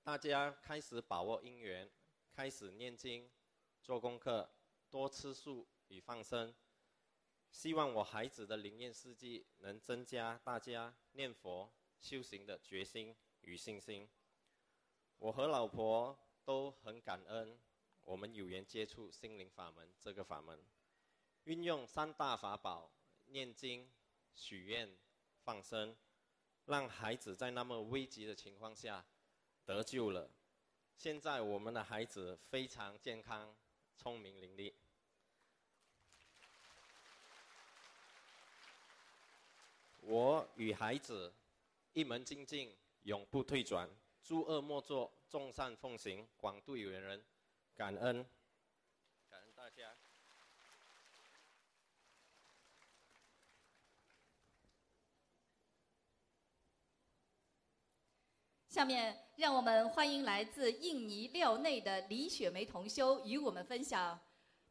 [0.03, 1.89] 大家开始把握因缘，
[2.31, 3.31] 开始念经、
[3.81, 4.53] 做功课、
[4.89, 6.53] 多吃素与放生。
[7.51, 14.09] 希望我孩子的灵验事迹能增加大家念佛修行的决心与信心。
[15.19, 17.59] 我和老婆都很感恩，
[18.01, 20.63] 我们有缘接触心灵法门这个法门，
[21.43, 22.91] 运用三大法宝
[23.25, 23.91] 念经、
[24.33, 24.97] 许愿、
[25.43, 25.95] 放生，
[26.65, 29.05] 让孩子在那么危急的情况下
[29.65, 30.31] 得救了。
[30.95, 33.55] 现在我们的孩子非常健康、
[33.95, 34.73] 聪明伶俐。
[40.11, 41.33] 我与孩子
[41.93, 43.89] 一门精进，永不退转，
[44.21, 47.23] 诸恶莫作，众善奉行，广度有缘人，
[47.77, 48.25] 感恩，
[49.29, 49.95] 感恩大家。
[58.67, 64.19] 下面让我们欢迎来自印尼廖内的李雪梅同修与我们分享。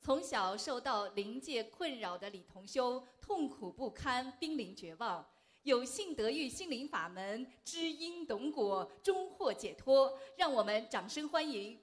[0.02, 5.24] 从小受到灵界困扰的李同修，痛苦不堪，濒临绝望。
[5.62, 10.18] 有幸得遇心灵法门，知因懂果，终获解脱。
[10.38, 11.78] 让我们掌声欢迎。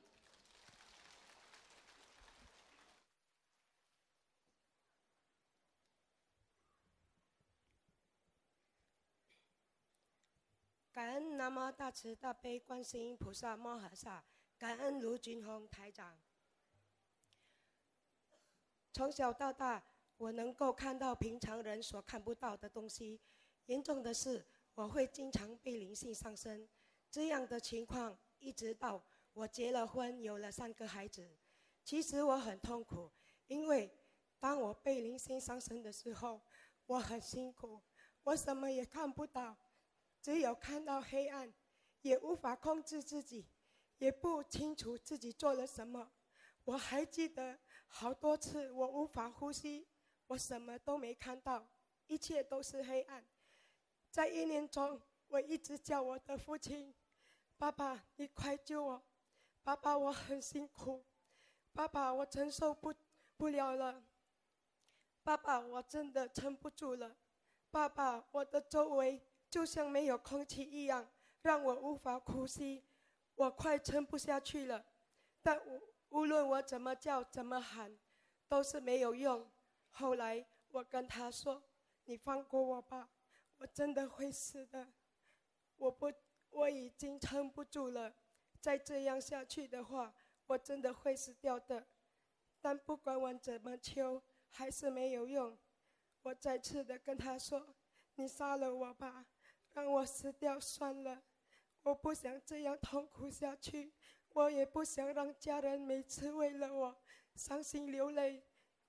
[10.91, 14.24] 感恩南无大慈大悲观世音菩萨摩诃萨，
[14.57, 16.18] 感恩卢俊宏台长。
[18.98, 19.84] 从小到大，
[20.18, 23.22] 我能够看到平常人所看不到的东西。
[23.68, 24.43] 严重的是，
[24.74, 26.68] 我会经常被灵性上身。
[27.12, 29.00] 这样的情况一直到
[29.34, 31.30] 我结了婚，有了三个孩子。
[31.84, 33.12] 其实我很痛苦，
[33.45, 33.95] 因为
[34.39, 36.41] 当我被灵性上身的时候，
[36.88, 37.80] 我很辛苦，
[38.24, 39.56] 我什么也看不到。
[40.24, 41.54] 只有看到黑暗，
[42.02, 43.48] 也无法控制自己，
[44.00, 46.12] 也不清楚自己做了什么。
[46.64, 47.58] 我还记得
[47.88, 49.88] 好多次我无法呼吸，
[50.28, 51.68] 我什么都没看到，
[52.08, 53.26] 一切都是黑暗。
[54.12, 56.94] 在一年中，我一直叫我的父亲
[57.58, 59.04] ：“爸爸，你快救我！
[59.64, 61.04] 爸爸，我很辛苦，
[61.74, 62.94] 爸爸，我承受不
[63.36, 64.04] 不了了，
[65.24, 67.16] 爸爸，我真的撑不住了，
[67.72, 71.10] 爸爸，我的周围……”就像没有空气一样，
[71.42, 72.84] 让我无法呼吸，
[73.34, 74.86] 我快撑不下去了。
[75.42, 77.97] 但我无论我怎么叫、怎么喊，
[78.47, 79.49] 都是没有用。
[79.91, 81.62] 后来我跟他说
[82.05, 83.10] ：“你放过我吧，
[83.58, 84.88] 我真的会死的。
[85.76, 86.12] 我不，
[86.49, 88.14] 我已经撑不住了。
[88.62, 90.14] 再这样下去的话，
[90.45, 91.86] 我真的会死掉的。”
[92.62, 95.58] 但不管我怎么求，还是没有用。
[96.24, 97.76] 我再次的跟他说
[98.16, 99.26] ：“你杀了我吧。”
[99.74, 101.22] 让我死掉算了，
[101.84, 103.93] 我不想这样痛苦下去，
[104.38, 106.96] 我也不想让家人每次为了我
[107.34, 108.44] 伤心流泪。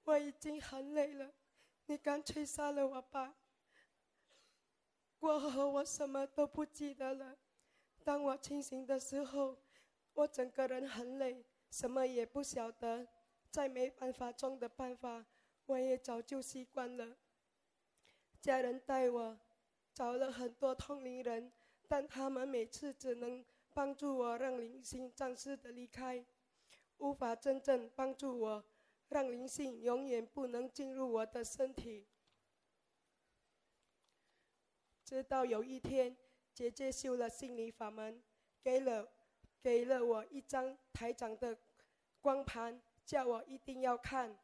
[0.05, 1.33] 我已经很累了，
[1.87, 3.35] 你干脆杀了我吧。
[5.19, 7.39] 过后我什么都不记得了。
[8.05, 9.57] 当我清醒的时候，
[10.13, 13.09] 我整个人很累，什么也不晓得。
[13.51, 15.25] 再没办法中的办法，
[15.65, 17.17] 我也早就习惯了。
[18.39, 19.41] 家人带我。
[19.95, 21.51] 找了很多通灵人，
[21.89, 23.45] 但他们每次只能
[23.79, 26.25] 帮助我让灵性暂时的离开，
[26.97, 28.65] 无法真正帮助我
[29.09, 32.05] 让灵性永远不能进入我的身体。
[35.05, 36.17] 直到有一天，
[36.53, 38.21] 姐姐修了心理法门，
[38.61, 39.09] 给了
[39.63, 41.57] 给了我一张台长的
[42.21, 44.37] 光盘，叫我一定要看。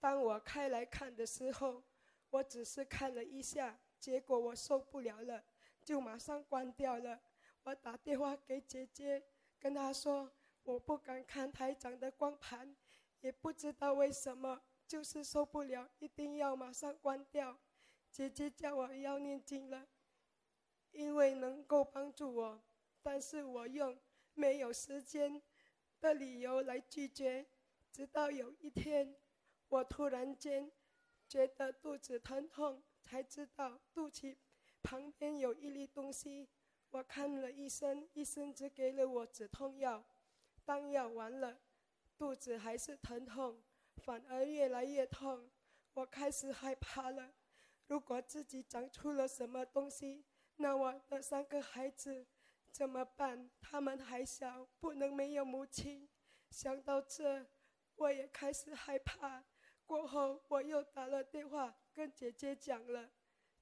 [0.00, 1.82] 当我开来看的时候，
[2.30, 3.78] 我只是看了一下。
[4.00, 5.44] 结果我受不了了，
[5.84, 7.20] 就马上关掉了。
[7.68, 9.22] 我打电话给姐姐，
[9.60, 12.74] 跟她说我不敢看台长的光盘，
[13.20, 17.58] 也不知道为什么，就是受不了，一定要马上关掉。
[18.10, 19.86] 姐姐叫我要念经了，
[20.92, 22.64] 因为能够帮助我，
[23.02, 23.98] 但是我用
[24.32, 25.42] 没有时间
[26.00, 27.44] 的理由来拒绝。
[27.92, 29.14] 直到有一天，
[29.68, 30.72] 我突然间
[31.28, 32.82] 觉得肚子疼痛。
[33.04, 34.36] 才知道肚脐
[34.82, 36.46] 旁边有一粒东西，
[36.90, 40.04] 我看了医生，医生只给了我止痛药。
[40.64, 41.58] 当药完了，
[42.16, 43.62] 肚子还是疼痛，
[43.96, 45.50] 反而越来越痛。
[45.94, 47.32] 我开始害怕了，
[47.86, 50.24] 如果自己长出了什么东西，
[50.56, 52.26] 那我的三个孩子
[52.70, 53.50] 怎么办？
[53.60, 56.08] 他们还小，不能没有母亲。
[56.50, 57.46] 想到这，
[57.96, 59.44] 我也开始害怕。
[59.84, 63.10] 过后，我又打了电话跟姐姐讲了，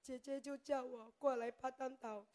[0.02, 2.26] 姐姐就叫我过来巴丹岛，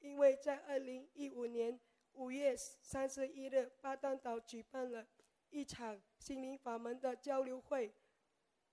[0.00, 1.78] 因为在二零一五年
[2.12, 5.06] 五月三十一日，巴丹岛举办了
[5.50, 7.92] 一场心灵法门的交流会，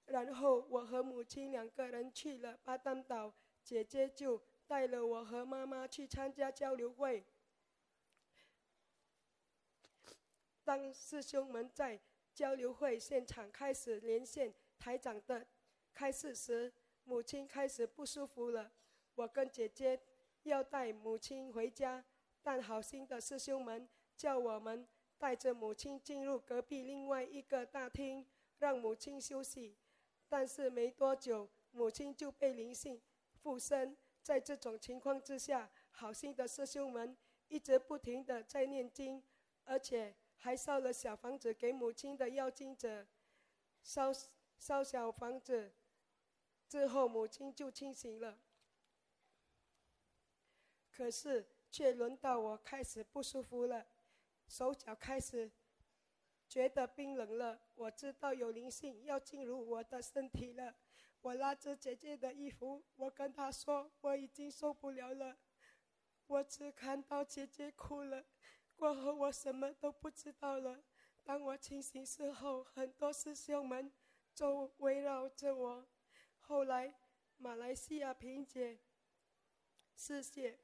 [0.05, 7.26] 然后我和母亲两个人去了巴丹岛，姐姐就带了我和妈妈去参加交流会。
[10.63, 11.99] 当师兄们在
[12.34, 14.53] 交流会现场开始连线。
[14.78, 15.47] 台长的
[15.93, 16.71] 开示时，
[17.05, 18.71] 母亲开始不舒服了。
[19.15, 19.99] 我跟姐姐
[20.46, 22.04] 要带母亲回家，
[22.41, 23.88] 但好心的师兄们
[24.18, 24.88] 叫我们
[25.18, 28.26] 带着母亲进入隔壁另外一个大厅，
[28.58, 29.78] 让母亲休息。
[30.28, 33.02] 但是没多久，母亲就被灵性
[33.41, 33.96] 附身。
[34.24, 37.16] 在这种情况之下，好心的师兄们
[37.48, 39.24] 一直不停的在念经，
[39.66, 43.06] 而且还烧了小房子给母亲的要经者，
[43.84, 44.12] 烧。
[44.58, 45.74] 烧小房子
[46.70, 48.39] 之后，母亲就清醒了。
[50.96, 53.86] 可是却轮到我开始不舒服了，
[54.48, 55.52] 手脚开始
[56.48, 57.60] 觉得冰冷了。
[57.76, 60.74] 我知道有灵性要进入我的身体了，
[61.20, 65.38] 我拉着姐姐的衣服，我跟她说我已经受不了了。
[66.28, 68.26] 我只看到姐姐哭了，
[68.78, 70.82] 过后我什么都不知道了。
[71.26, 73.91] 当我清醒时候，很多师兄们
[74.38, 75.86] 都围绕着我。
[76.39, 76.96] 后来，
[77.36, 78.80] 马来西亚萍姐
[79.98, 80.60] 师姐，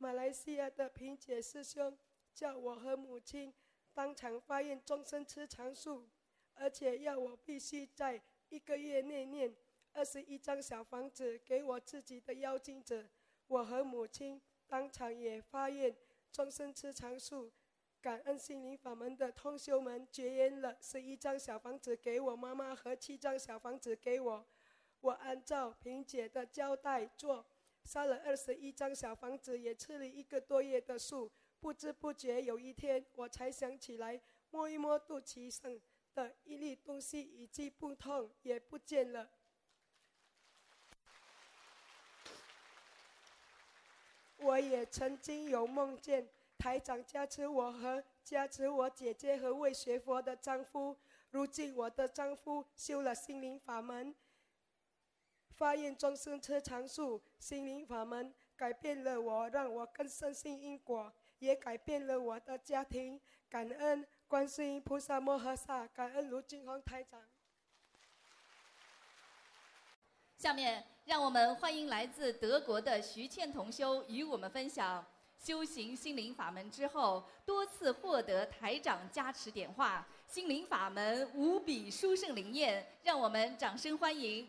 [0.00, 1.98] 马来西亚的萍姐师兄
[2.32, 3.52] 叫我和母亲
[3.92, 6.08] 当场发愿终身吃长素，
[6.54, 9.52] 而且要我必须在一个月内念。
[9.92, 13.08] 二十一张小房子给我自己的妖精者，
[13.48, 15.92] 我和母亲当场也发愿
[16.30, 17.50] 终身吃长素，
[18.00, 24.46] 感恩心灵法门的通修们结缘了十一张小房子给我妈妈和七张小房子给我，
[25.00, 27.44] 我按照萍姐的交代做，
[27.88, 34.20] 烧了二十一张小房子，也吃了一个多月的素，不知不觉有一天我才想起来
[34.50, 35.80] 摸一摸肚脐上
[36.14, 39.30] 的一粒东西，已经不痛也不见了。
[44.36, 46.28] 我也曾经有梦见
[46.58, 50.94] 台长加持我和加持我姐姐和未学佛的丈夫。
[51.30, 54.14] 如今我的丈夫修了心灵法门，
[55.58, 57.20] 发愿终身车长寿。
[57.40, 63.20] 心灵法门改变了我，让我更深信因果，也改变了我的家庭。
[63.50, 67.20] 感恩观世音菩萨摩诃萨，感恩卢金红台长。
[70.36, 75.04] 下面，让我们欢迎来自德国的徐倩同修与我们分享
[75.40, 82.86] 修行心灵法门之后，多次获得台长加持点化，心灵法门无比殊胜灵验。
[83.02, 84.48] 让我们掌声欢迎。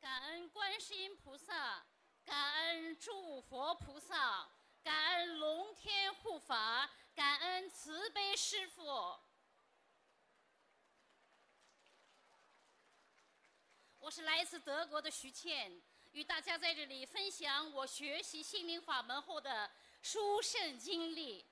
[0.00, 1.84] 感恩观世音菩萨，
[2.24, 4.48] 感恩诸佛菩萨，
[4.82, 9.14] 感恩龙天护法，感恩慈悲师父。
[13.98, 15.78] 我是来自德国的徐倩，
[16.12, 21.44] 与大家在这里分享我学习心灵法门后的殊胜经历。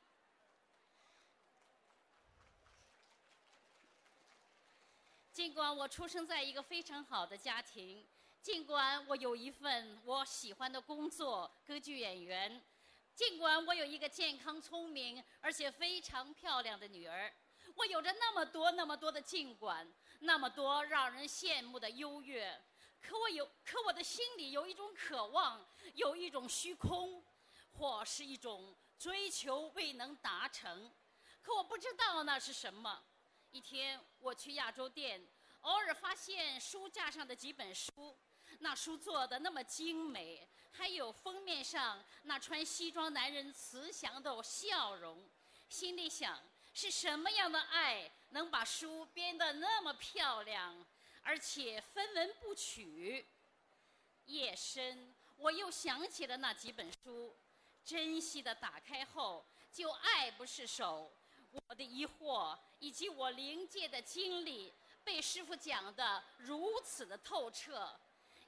[5.30, 8.06] 尽管我出生在一个非常好的家庭。
[8.44, 12.60] 尽管我有一份我喜欢的工作，歌剧演员；
[13.14, 17.34] 尽管我有一个健康、聪明而且非常漂亮的女儿，
[17.74, 22.62] 我有着那么多、那么多的尽管，那么多让人羡慕的优越，
[23.00, 27.24] 可我有，可我的心里有一种渴望，有一种虚空，
[27.72, 30.92] 或是一种追求未能达成，
[31.40, 33.02] 可我不知道那是什么。
[33.52, 35.26] 一天，我去亚洲店，
[35.62, 38.14] 偶尔发现书架上的几本书。
[38.60, 45.22] 那书做的那么精美，还有封面上那穿西装男人慈祥的笑容，
[45.68, 46.40] 心里想
[46.72, 50.84] 是什么样的爱能把书编得那么漂亮，
[51.22, 53.24] 而且分文不取。
[54.26, 57.36] 夜深，我又想起了那几本书，
[57.84, 61.12] 珍惜的打开后就爱不释手。
[61.68, 64.72] 我的疑惑以及我灵界的经历，
[65.04, 67.88] 被师傅讲的如此的透彻。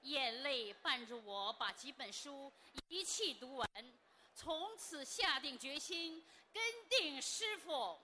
[0.07, 2.53] 眼泪伴着我，把几本书
[2.89, 3.69] 一气读完，
[4.37, 7.99] 从此下定决心跟定师傅。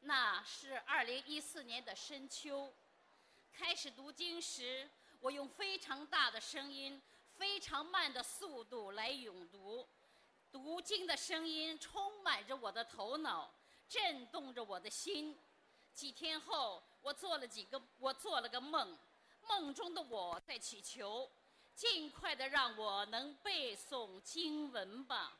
[0.00, 2.72] 那是二零一四年的深秋，
[3.52, 4.88] 开始读经时，
[5.20, 7.00] 我用非常大的声音、
[7.36, 9.86] 非常慢的速度来咏读，
[10.50, 13.50] 读经的声音充满着我的头脑，
[13.86, 15.38] 震动着我的心。
[15.92, 18.96] 几天后，我做了几个，我做了个梦。
[19.48, 21.30] 梦中的我在祈求，
[21.74, 25.36] 尽快的让我能背诵经文吧。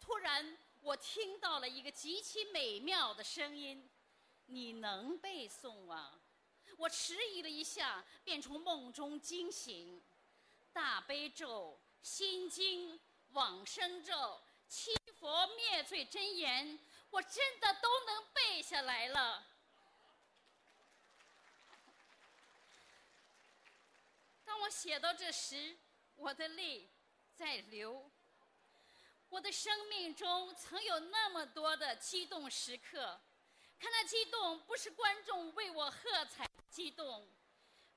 [0.00, 3.88] 突然，我听到了一个极其美妙的声音
[4.46, 6.18] ：“你能背诵啊？”
[6.76, 10.02] 我迟疑了一下，便从梦中惊醒。
[10.72, 12.98] 大悲咒、心经、
[13.32, 16.78] 往生咒、七佛灭罪真言，
[17.10, 19.46] 我真的都能背下来了。
[24.44, 25.76] 当我写到这时，
[26.14, 26.88] 我的泪
[27.34, 28.08] 在流。
[29.28, 33.20] 我的生命中曾有那么多的激动时刻，
[33.80, 37.28] 可那激动不是观众为我喝彩激动，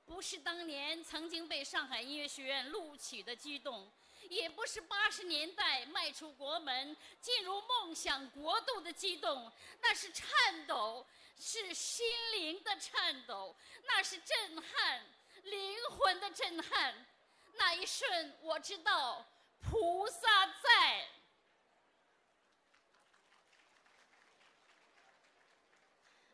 [0.04, 3.92] 不是当年曾经被上海音乐学院录取的激动，
[4.28, 9.52] 也不是八十年代迈出国门、进入梦想国度的激动，
[9.82, 11.06] 那是颤抖，
[11.38, 13.54] 是心灵的颤抖，
[13.84, 15.04] 那是震撼，
[15.46, 17.06] 灵魂的震撼。
[17.54, 19.26] 那一瞬，我知道
[19.60, 21.08] 菩萨在。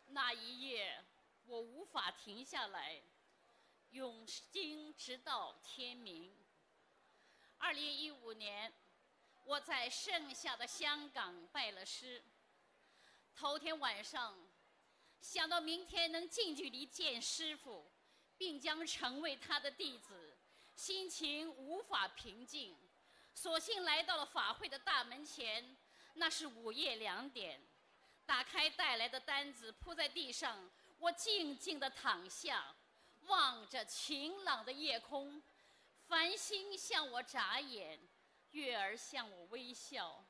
[0.09, 1.05] 那一夜，
[1.47, 3.01] 我无法停下来，
[3.91, 6.35] 用经直到天明。
[7.59, 8.73] 二零一五年，
[9.45, 12.25] 我在盛夏的香港拜了师。
[13.35, 14.37] 头天晚上，
[15.21, 17.92] 想到明天能近距离见师傅，
[18.37, 20.37] 并将成为他的弟子，
[20.75, 22.77] 心情无法平静。
[23.35, 25.77] 索性来到了法会的大门前，
[26.15, 27.61] 那是午夜两点。
[28.27, 30.71] 打开带来的单子，铺在地上。
[30.99, 32.77] 我静静地躺下，
[33.23, 35.43] 望着晴朗的夜空，
[36.07, 37.99] 繁星向我眨眼，
[38.53, 40.25] 月儿向我微笑。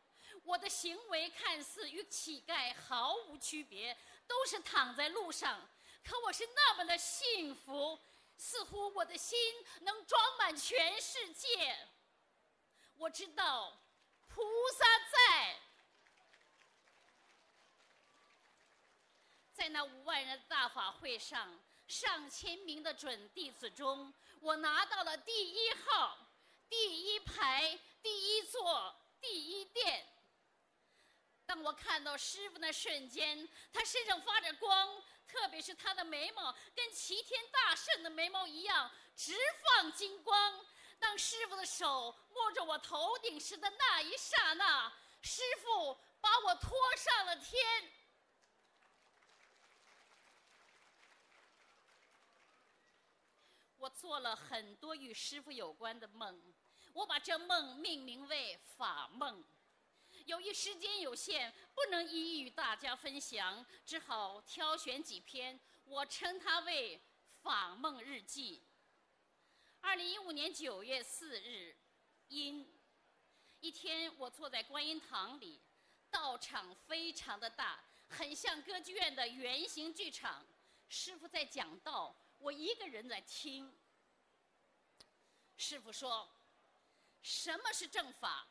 [0.44, 3.94] 我的行为看似与乞丐毫无区别，
[4.26, 5.68] 都是躺在路上，
[6.04, 7.98] 可我是那么的幸福，
[8.36, 9.38] 似乎我的心
[9.80, 11.88] 能装满全世界。
[12.96, 13.80] 我知道，
[14.28, 14.42] 菩
[14.76, 15.60] 萨在。
[19.52, 26.18] 在那五万人的大法会上，上千名的准弟子中，我拿到了第一号、
[26.68, 30.08] 第一排、第一座、第一殿。
[31.46, 35.02] 当我看到师傅那瞬间，他身上发着光，
[35.32, 40.64] 特别是他的眉毛跟齐天大圣的眉毛一样，直放金光。
[40.98, 47.90] 当师傅的手摸着我头顶时的那一刹那，师傅把我拖上了天。
[53.78, 56.54] 我做了很多与师傅有关的梦，
[56.92, 59.42] 我把这梦命名为法梦。
[60.26, 67.00] 由于时间有限，不能一一与大家分享，只好挑选几篇，我称它为
[67.42, 68.62] 法梦日记。
[69.80, 71.76] 二零一五年九月四日，
[72.28, 72.72] 阴，
[73.60, 75.60] 一天我坐在观音堂里，
[76.10, 80.46] 道场非常的大，很像歌剧院的圆形剧场，
[80.88, 82.16] 师傅在讲道。
[82.38, 83.72] 我一个人在听。
[85.56, 86.28] 师傅说
[87.22, 88.48] ：“什么是正法？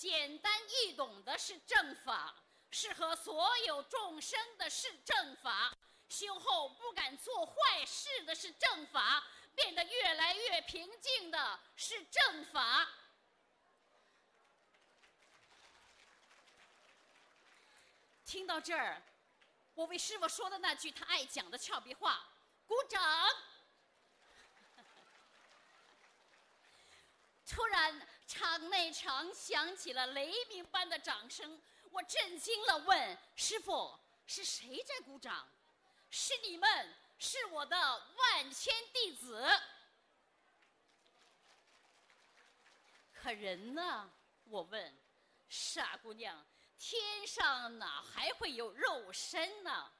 [0.00, 2.34] 简单易懂的是正法，
[2.70, 5.76] 适合所有众生的是正法，
[6.08, 9.22] 修后不敢做坏事的是正法，
[9.54, 12.88] 变得越来越平静的是正法。”
[18.24, 19.02] 听到这儿，
[19.74, 22.26] 我为师傅说的那句他爱讲的俏皮话。
[22.66, 23.02] 鼓掌！
[27.46, 31.60] 突然，场内场响起了雷鸣般的掌声，
[31.90, 33.92] 我震惊了，问师傅
[34.24, 35.48] ：“是谁在鼓掌
[36.10, 37.76] ？”“是你们，是我的
[38.16, 39.44] 万千弟子。
[43.12, 44.08] ”“可人呢？”
[44.46, 44.96] 我问。
[45.50, 46.46] “傻姑娘，
[46.78, 49.90] 天上哪还会有肉身呢？”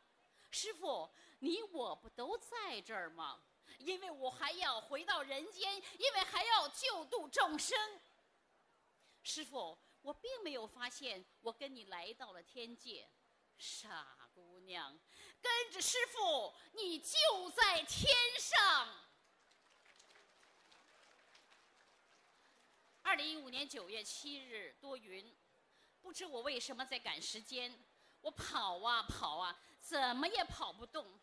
[0.52, 1.10] 师傅。
[1.42, 3.40] 你我不都在这儿吗？
[3.78, 7.78] 因为我还要回到人间，因为还要救度众生。
[9.30, 13.08] 师傅，我并没有发现我跟你来到了天界，
[13.56, 14.98] 傻姑娘，
[15.40, 18.88] 跟着师傅，你就在天上。
[23.02, 25.32] 二零一五年九月七日，多云，
[26.00, 27.72] 不知我为什么在赶时间，
[28.22, 31.20] 我跑啊跑啊，怎么也跑不动。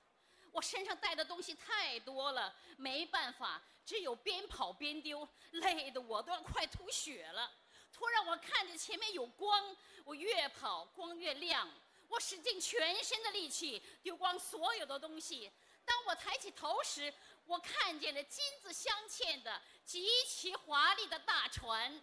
[0.53, 7.51] 我身上带的东西太多了，没办法，只有边跑边丢，累得我都要快吐血了。
[7.97, 9.75] 突然，我看见前面有光，
[10.05, 11.67] 我越跑光越亮，
[12.07, 15.51] 我使尽全身的力气丢光所有的东西。
[15.83, 17.11] 当我抬起头时，
[17.45, 21.99] 我看见了金子镶嵌的极其华丽的大船。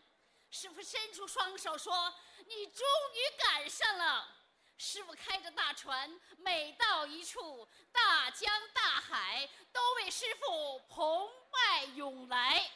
[0.50, 2.12] 师傅伸出双手说
[2.46, 2.84] ：“你终
[3.14, 4.28] 于赶上了。”
[4.76, 12.68] 师傅开着大船，每到一处，大江大海都为师傅澎湃涌来。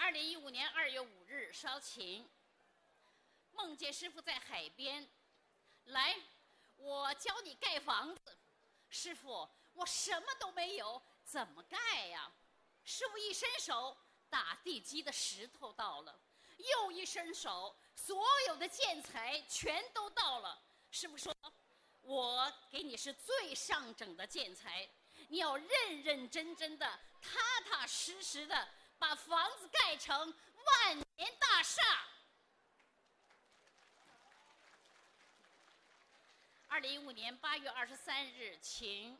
[0.00, 2.26] 二零一五年二月五日烧琴，
[3.52, 5.06] 梦见师傅在海边，
[5.84, 6.16] 来，
[6.76, 8.38] 我教你盖房子。
[8.88, 12.32] 师傅，我什么都没有，怎么盖呀？
[12.82, 13.94] 师傅一伸手，
[14.30, 16.18] 打地基的石头到了。
[16.56, 20.58] 又一伸手，所有的建材全都到了。
[20.90, 21.36] 师傅说
[22.00, 24.88] ：“我给你是最上等的建材，
[25.28, 26.86] 你要认认真真的
[27.20, 28.66] 踏踏实实的
[29.00, 31.82] 把房子盖成万年大厦。
[36.68, 39.18] 二零一五年八月二十三日晴，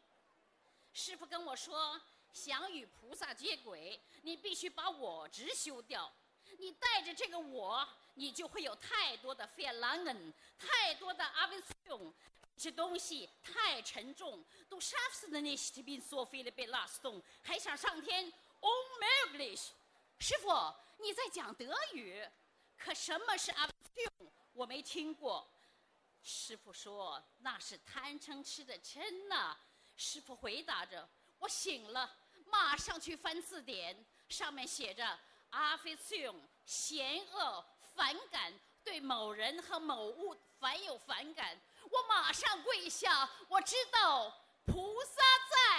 [0.93, 1.99] 师傅跟我说，
[2.35, 6.13] 想与菩萨接轨，你必须把我执修掉。
[6.59, 11.99] 你带着这个我，你就会有太多的 f e l a n g e n 太多的 a v i s i o
[11.99, 12.15] n
[12.55, 18.31] 这东西太沉重，都杀死的那些病所费的被拉松，还想上天
[18.61, 19.71] ？Onmöglich！
[20.19, 20.49] 师傅，
[20.99, 22.23] 你在讲德语，
[22.77, 25.51] 可什么是 a v i s i o n 我没听过。
[26.23, 29.57] 师傅说那是贪嗔痴的嗔呐。
[29.97, 31.09] 师傅回答着，
[31.39, 32.11] 我醒了，
[32.47, 35.05] 马上去翻字典，上面写着
[35.51, 38.53] a v i s i o n 嫌恶、反感，
[38.85, 41.59] 对某人和某物凡有反感。
[41.91, 44.31] 我马上跪下，我知道
[44.67, 45.70] 菩萨在。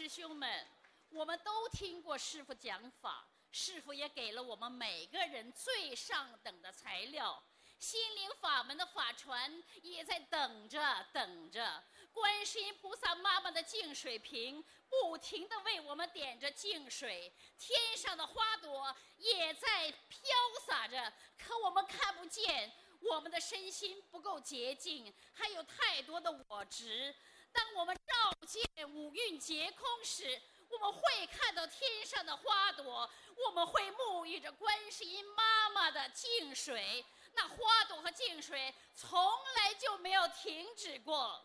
[0.00, 0.66] 师兄们，
[1.10, 7.44] 我们都听过师傅讲法，师傅也给了我们每个人最上等的材料。
[7.78, 11.84] 心灵法门的法传也在等着，等着。
[12.14, 20.34] 观世音菩萨妈妈的净水瓶不停地为我们点着净水，天上的花朵也在飘
[20.66, 22.72] 洒着，可我们看不见。
[23.02, 27.14] 我们的身心不够洁净，还有太多的我执。
[27.52, 33.10] 当我们照见五蕴皆空时，我们会看到天上的花朵，
[33.46, 37.04] 我们会沐浴着观世音妈妈的净水。
[37.34, 39.24] 那花朵和净水从
[39.56, 41.44] 来就没有停止过。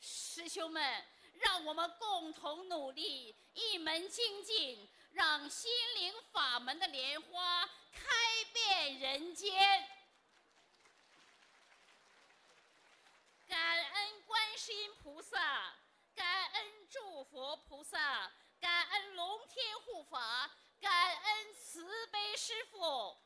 [0.00, 1.04] 师兄们，
[1.34, 8.04] 让我们共同努力，一门精进，让心灵法门的莲花开
[8.52, 9.88] 遍人间。
[13.48, 13.84] 感
[14.64, 15.74] 恩观世音菩萨，
[16.14, 20.50] 感恩诸佛菩萨，感恩龙天护法，
[20.80, 23.18] 感恩慈悲师父。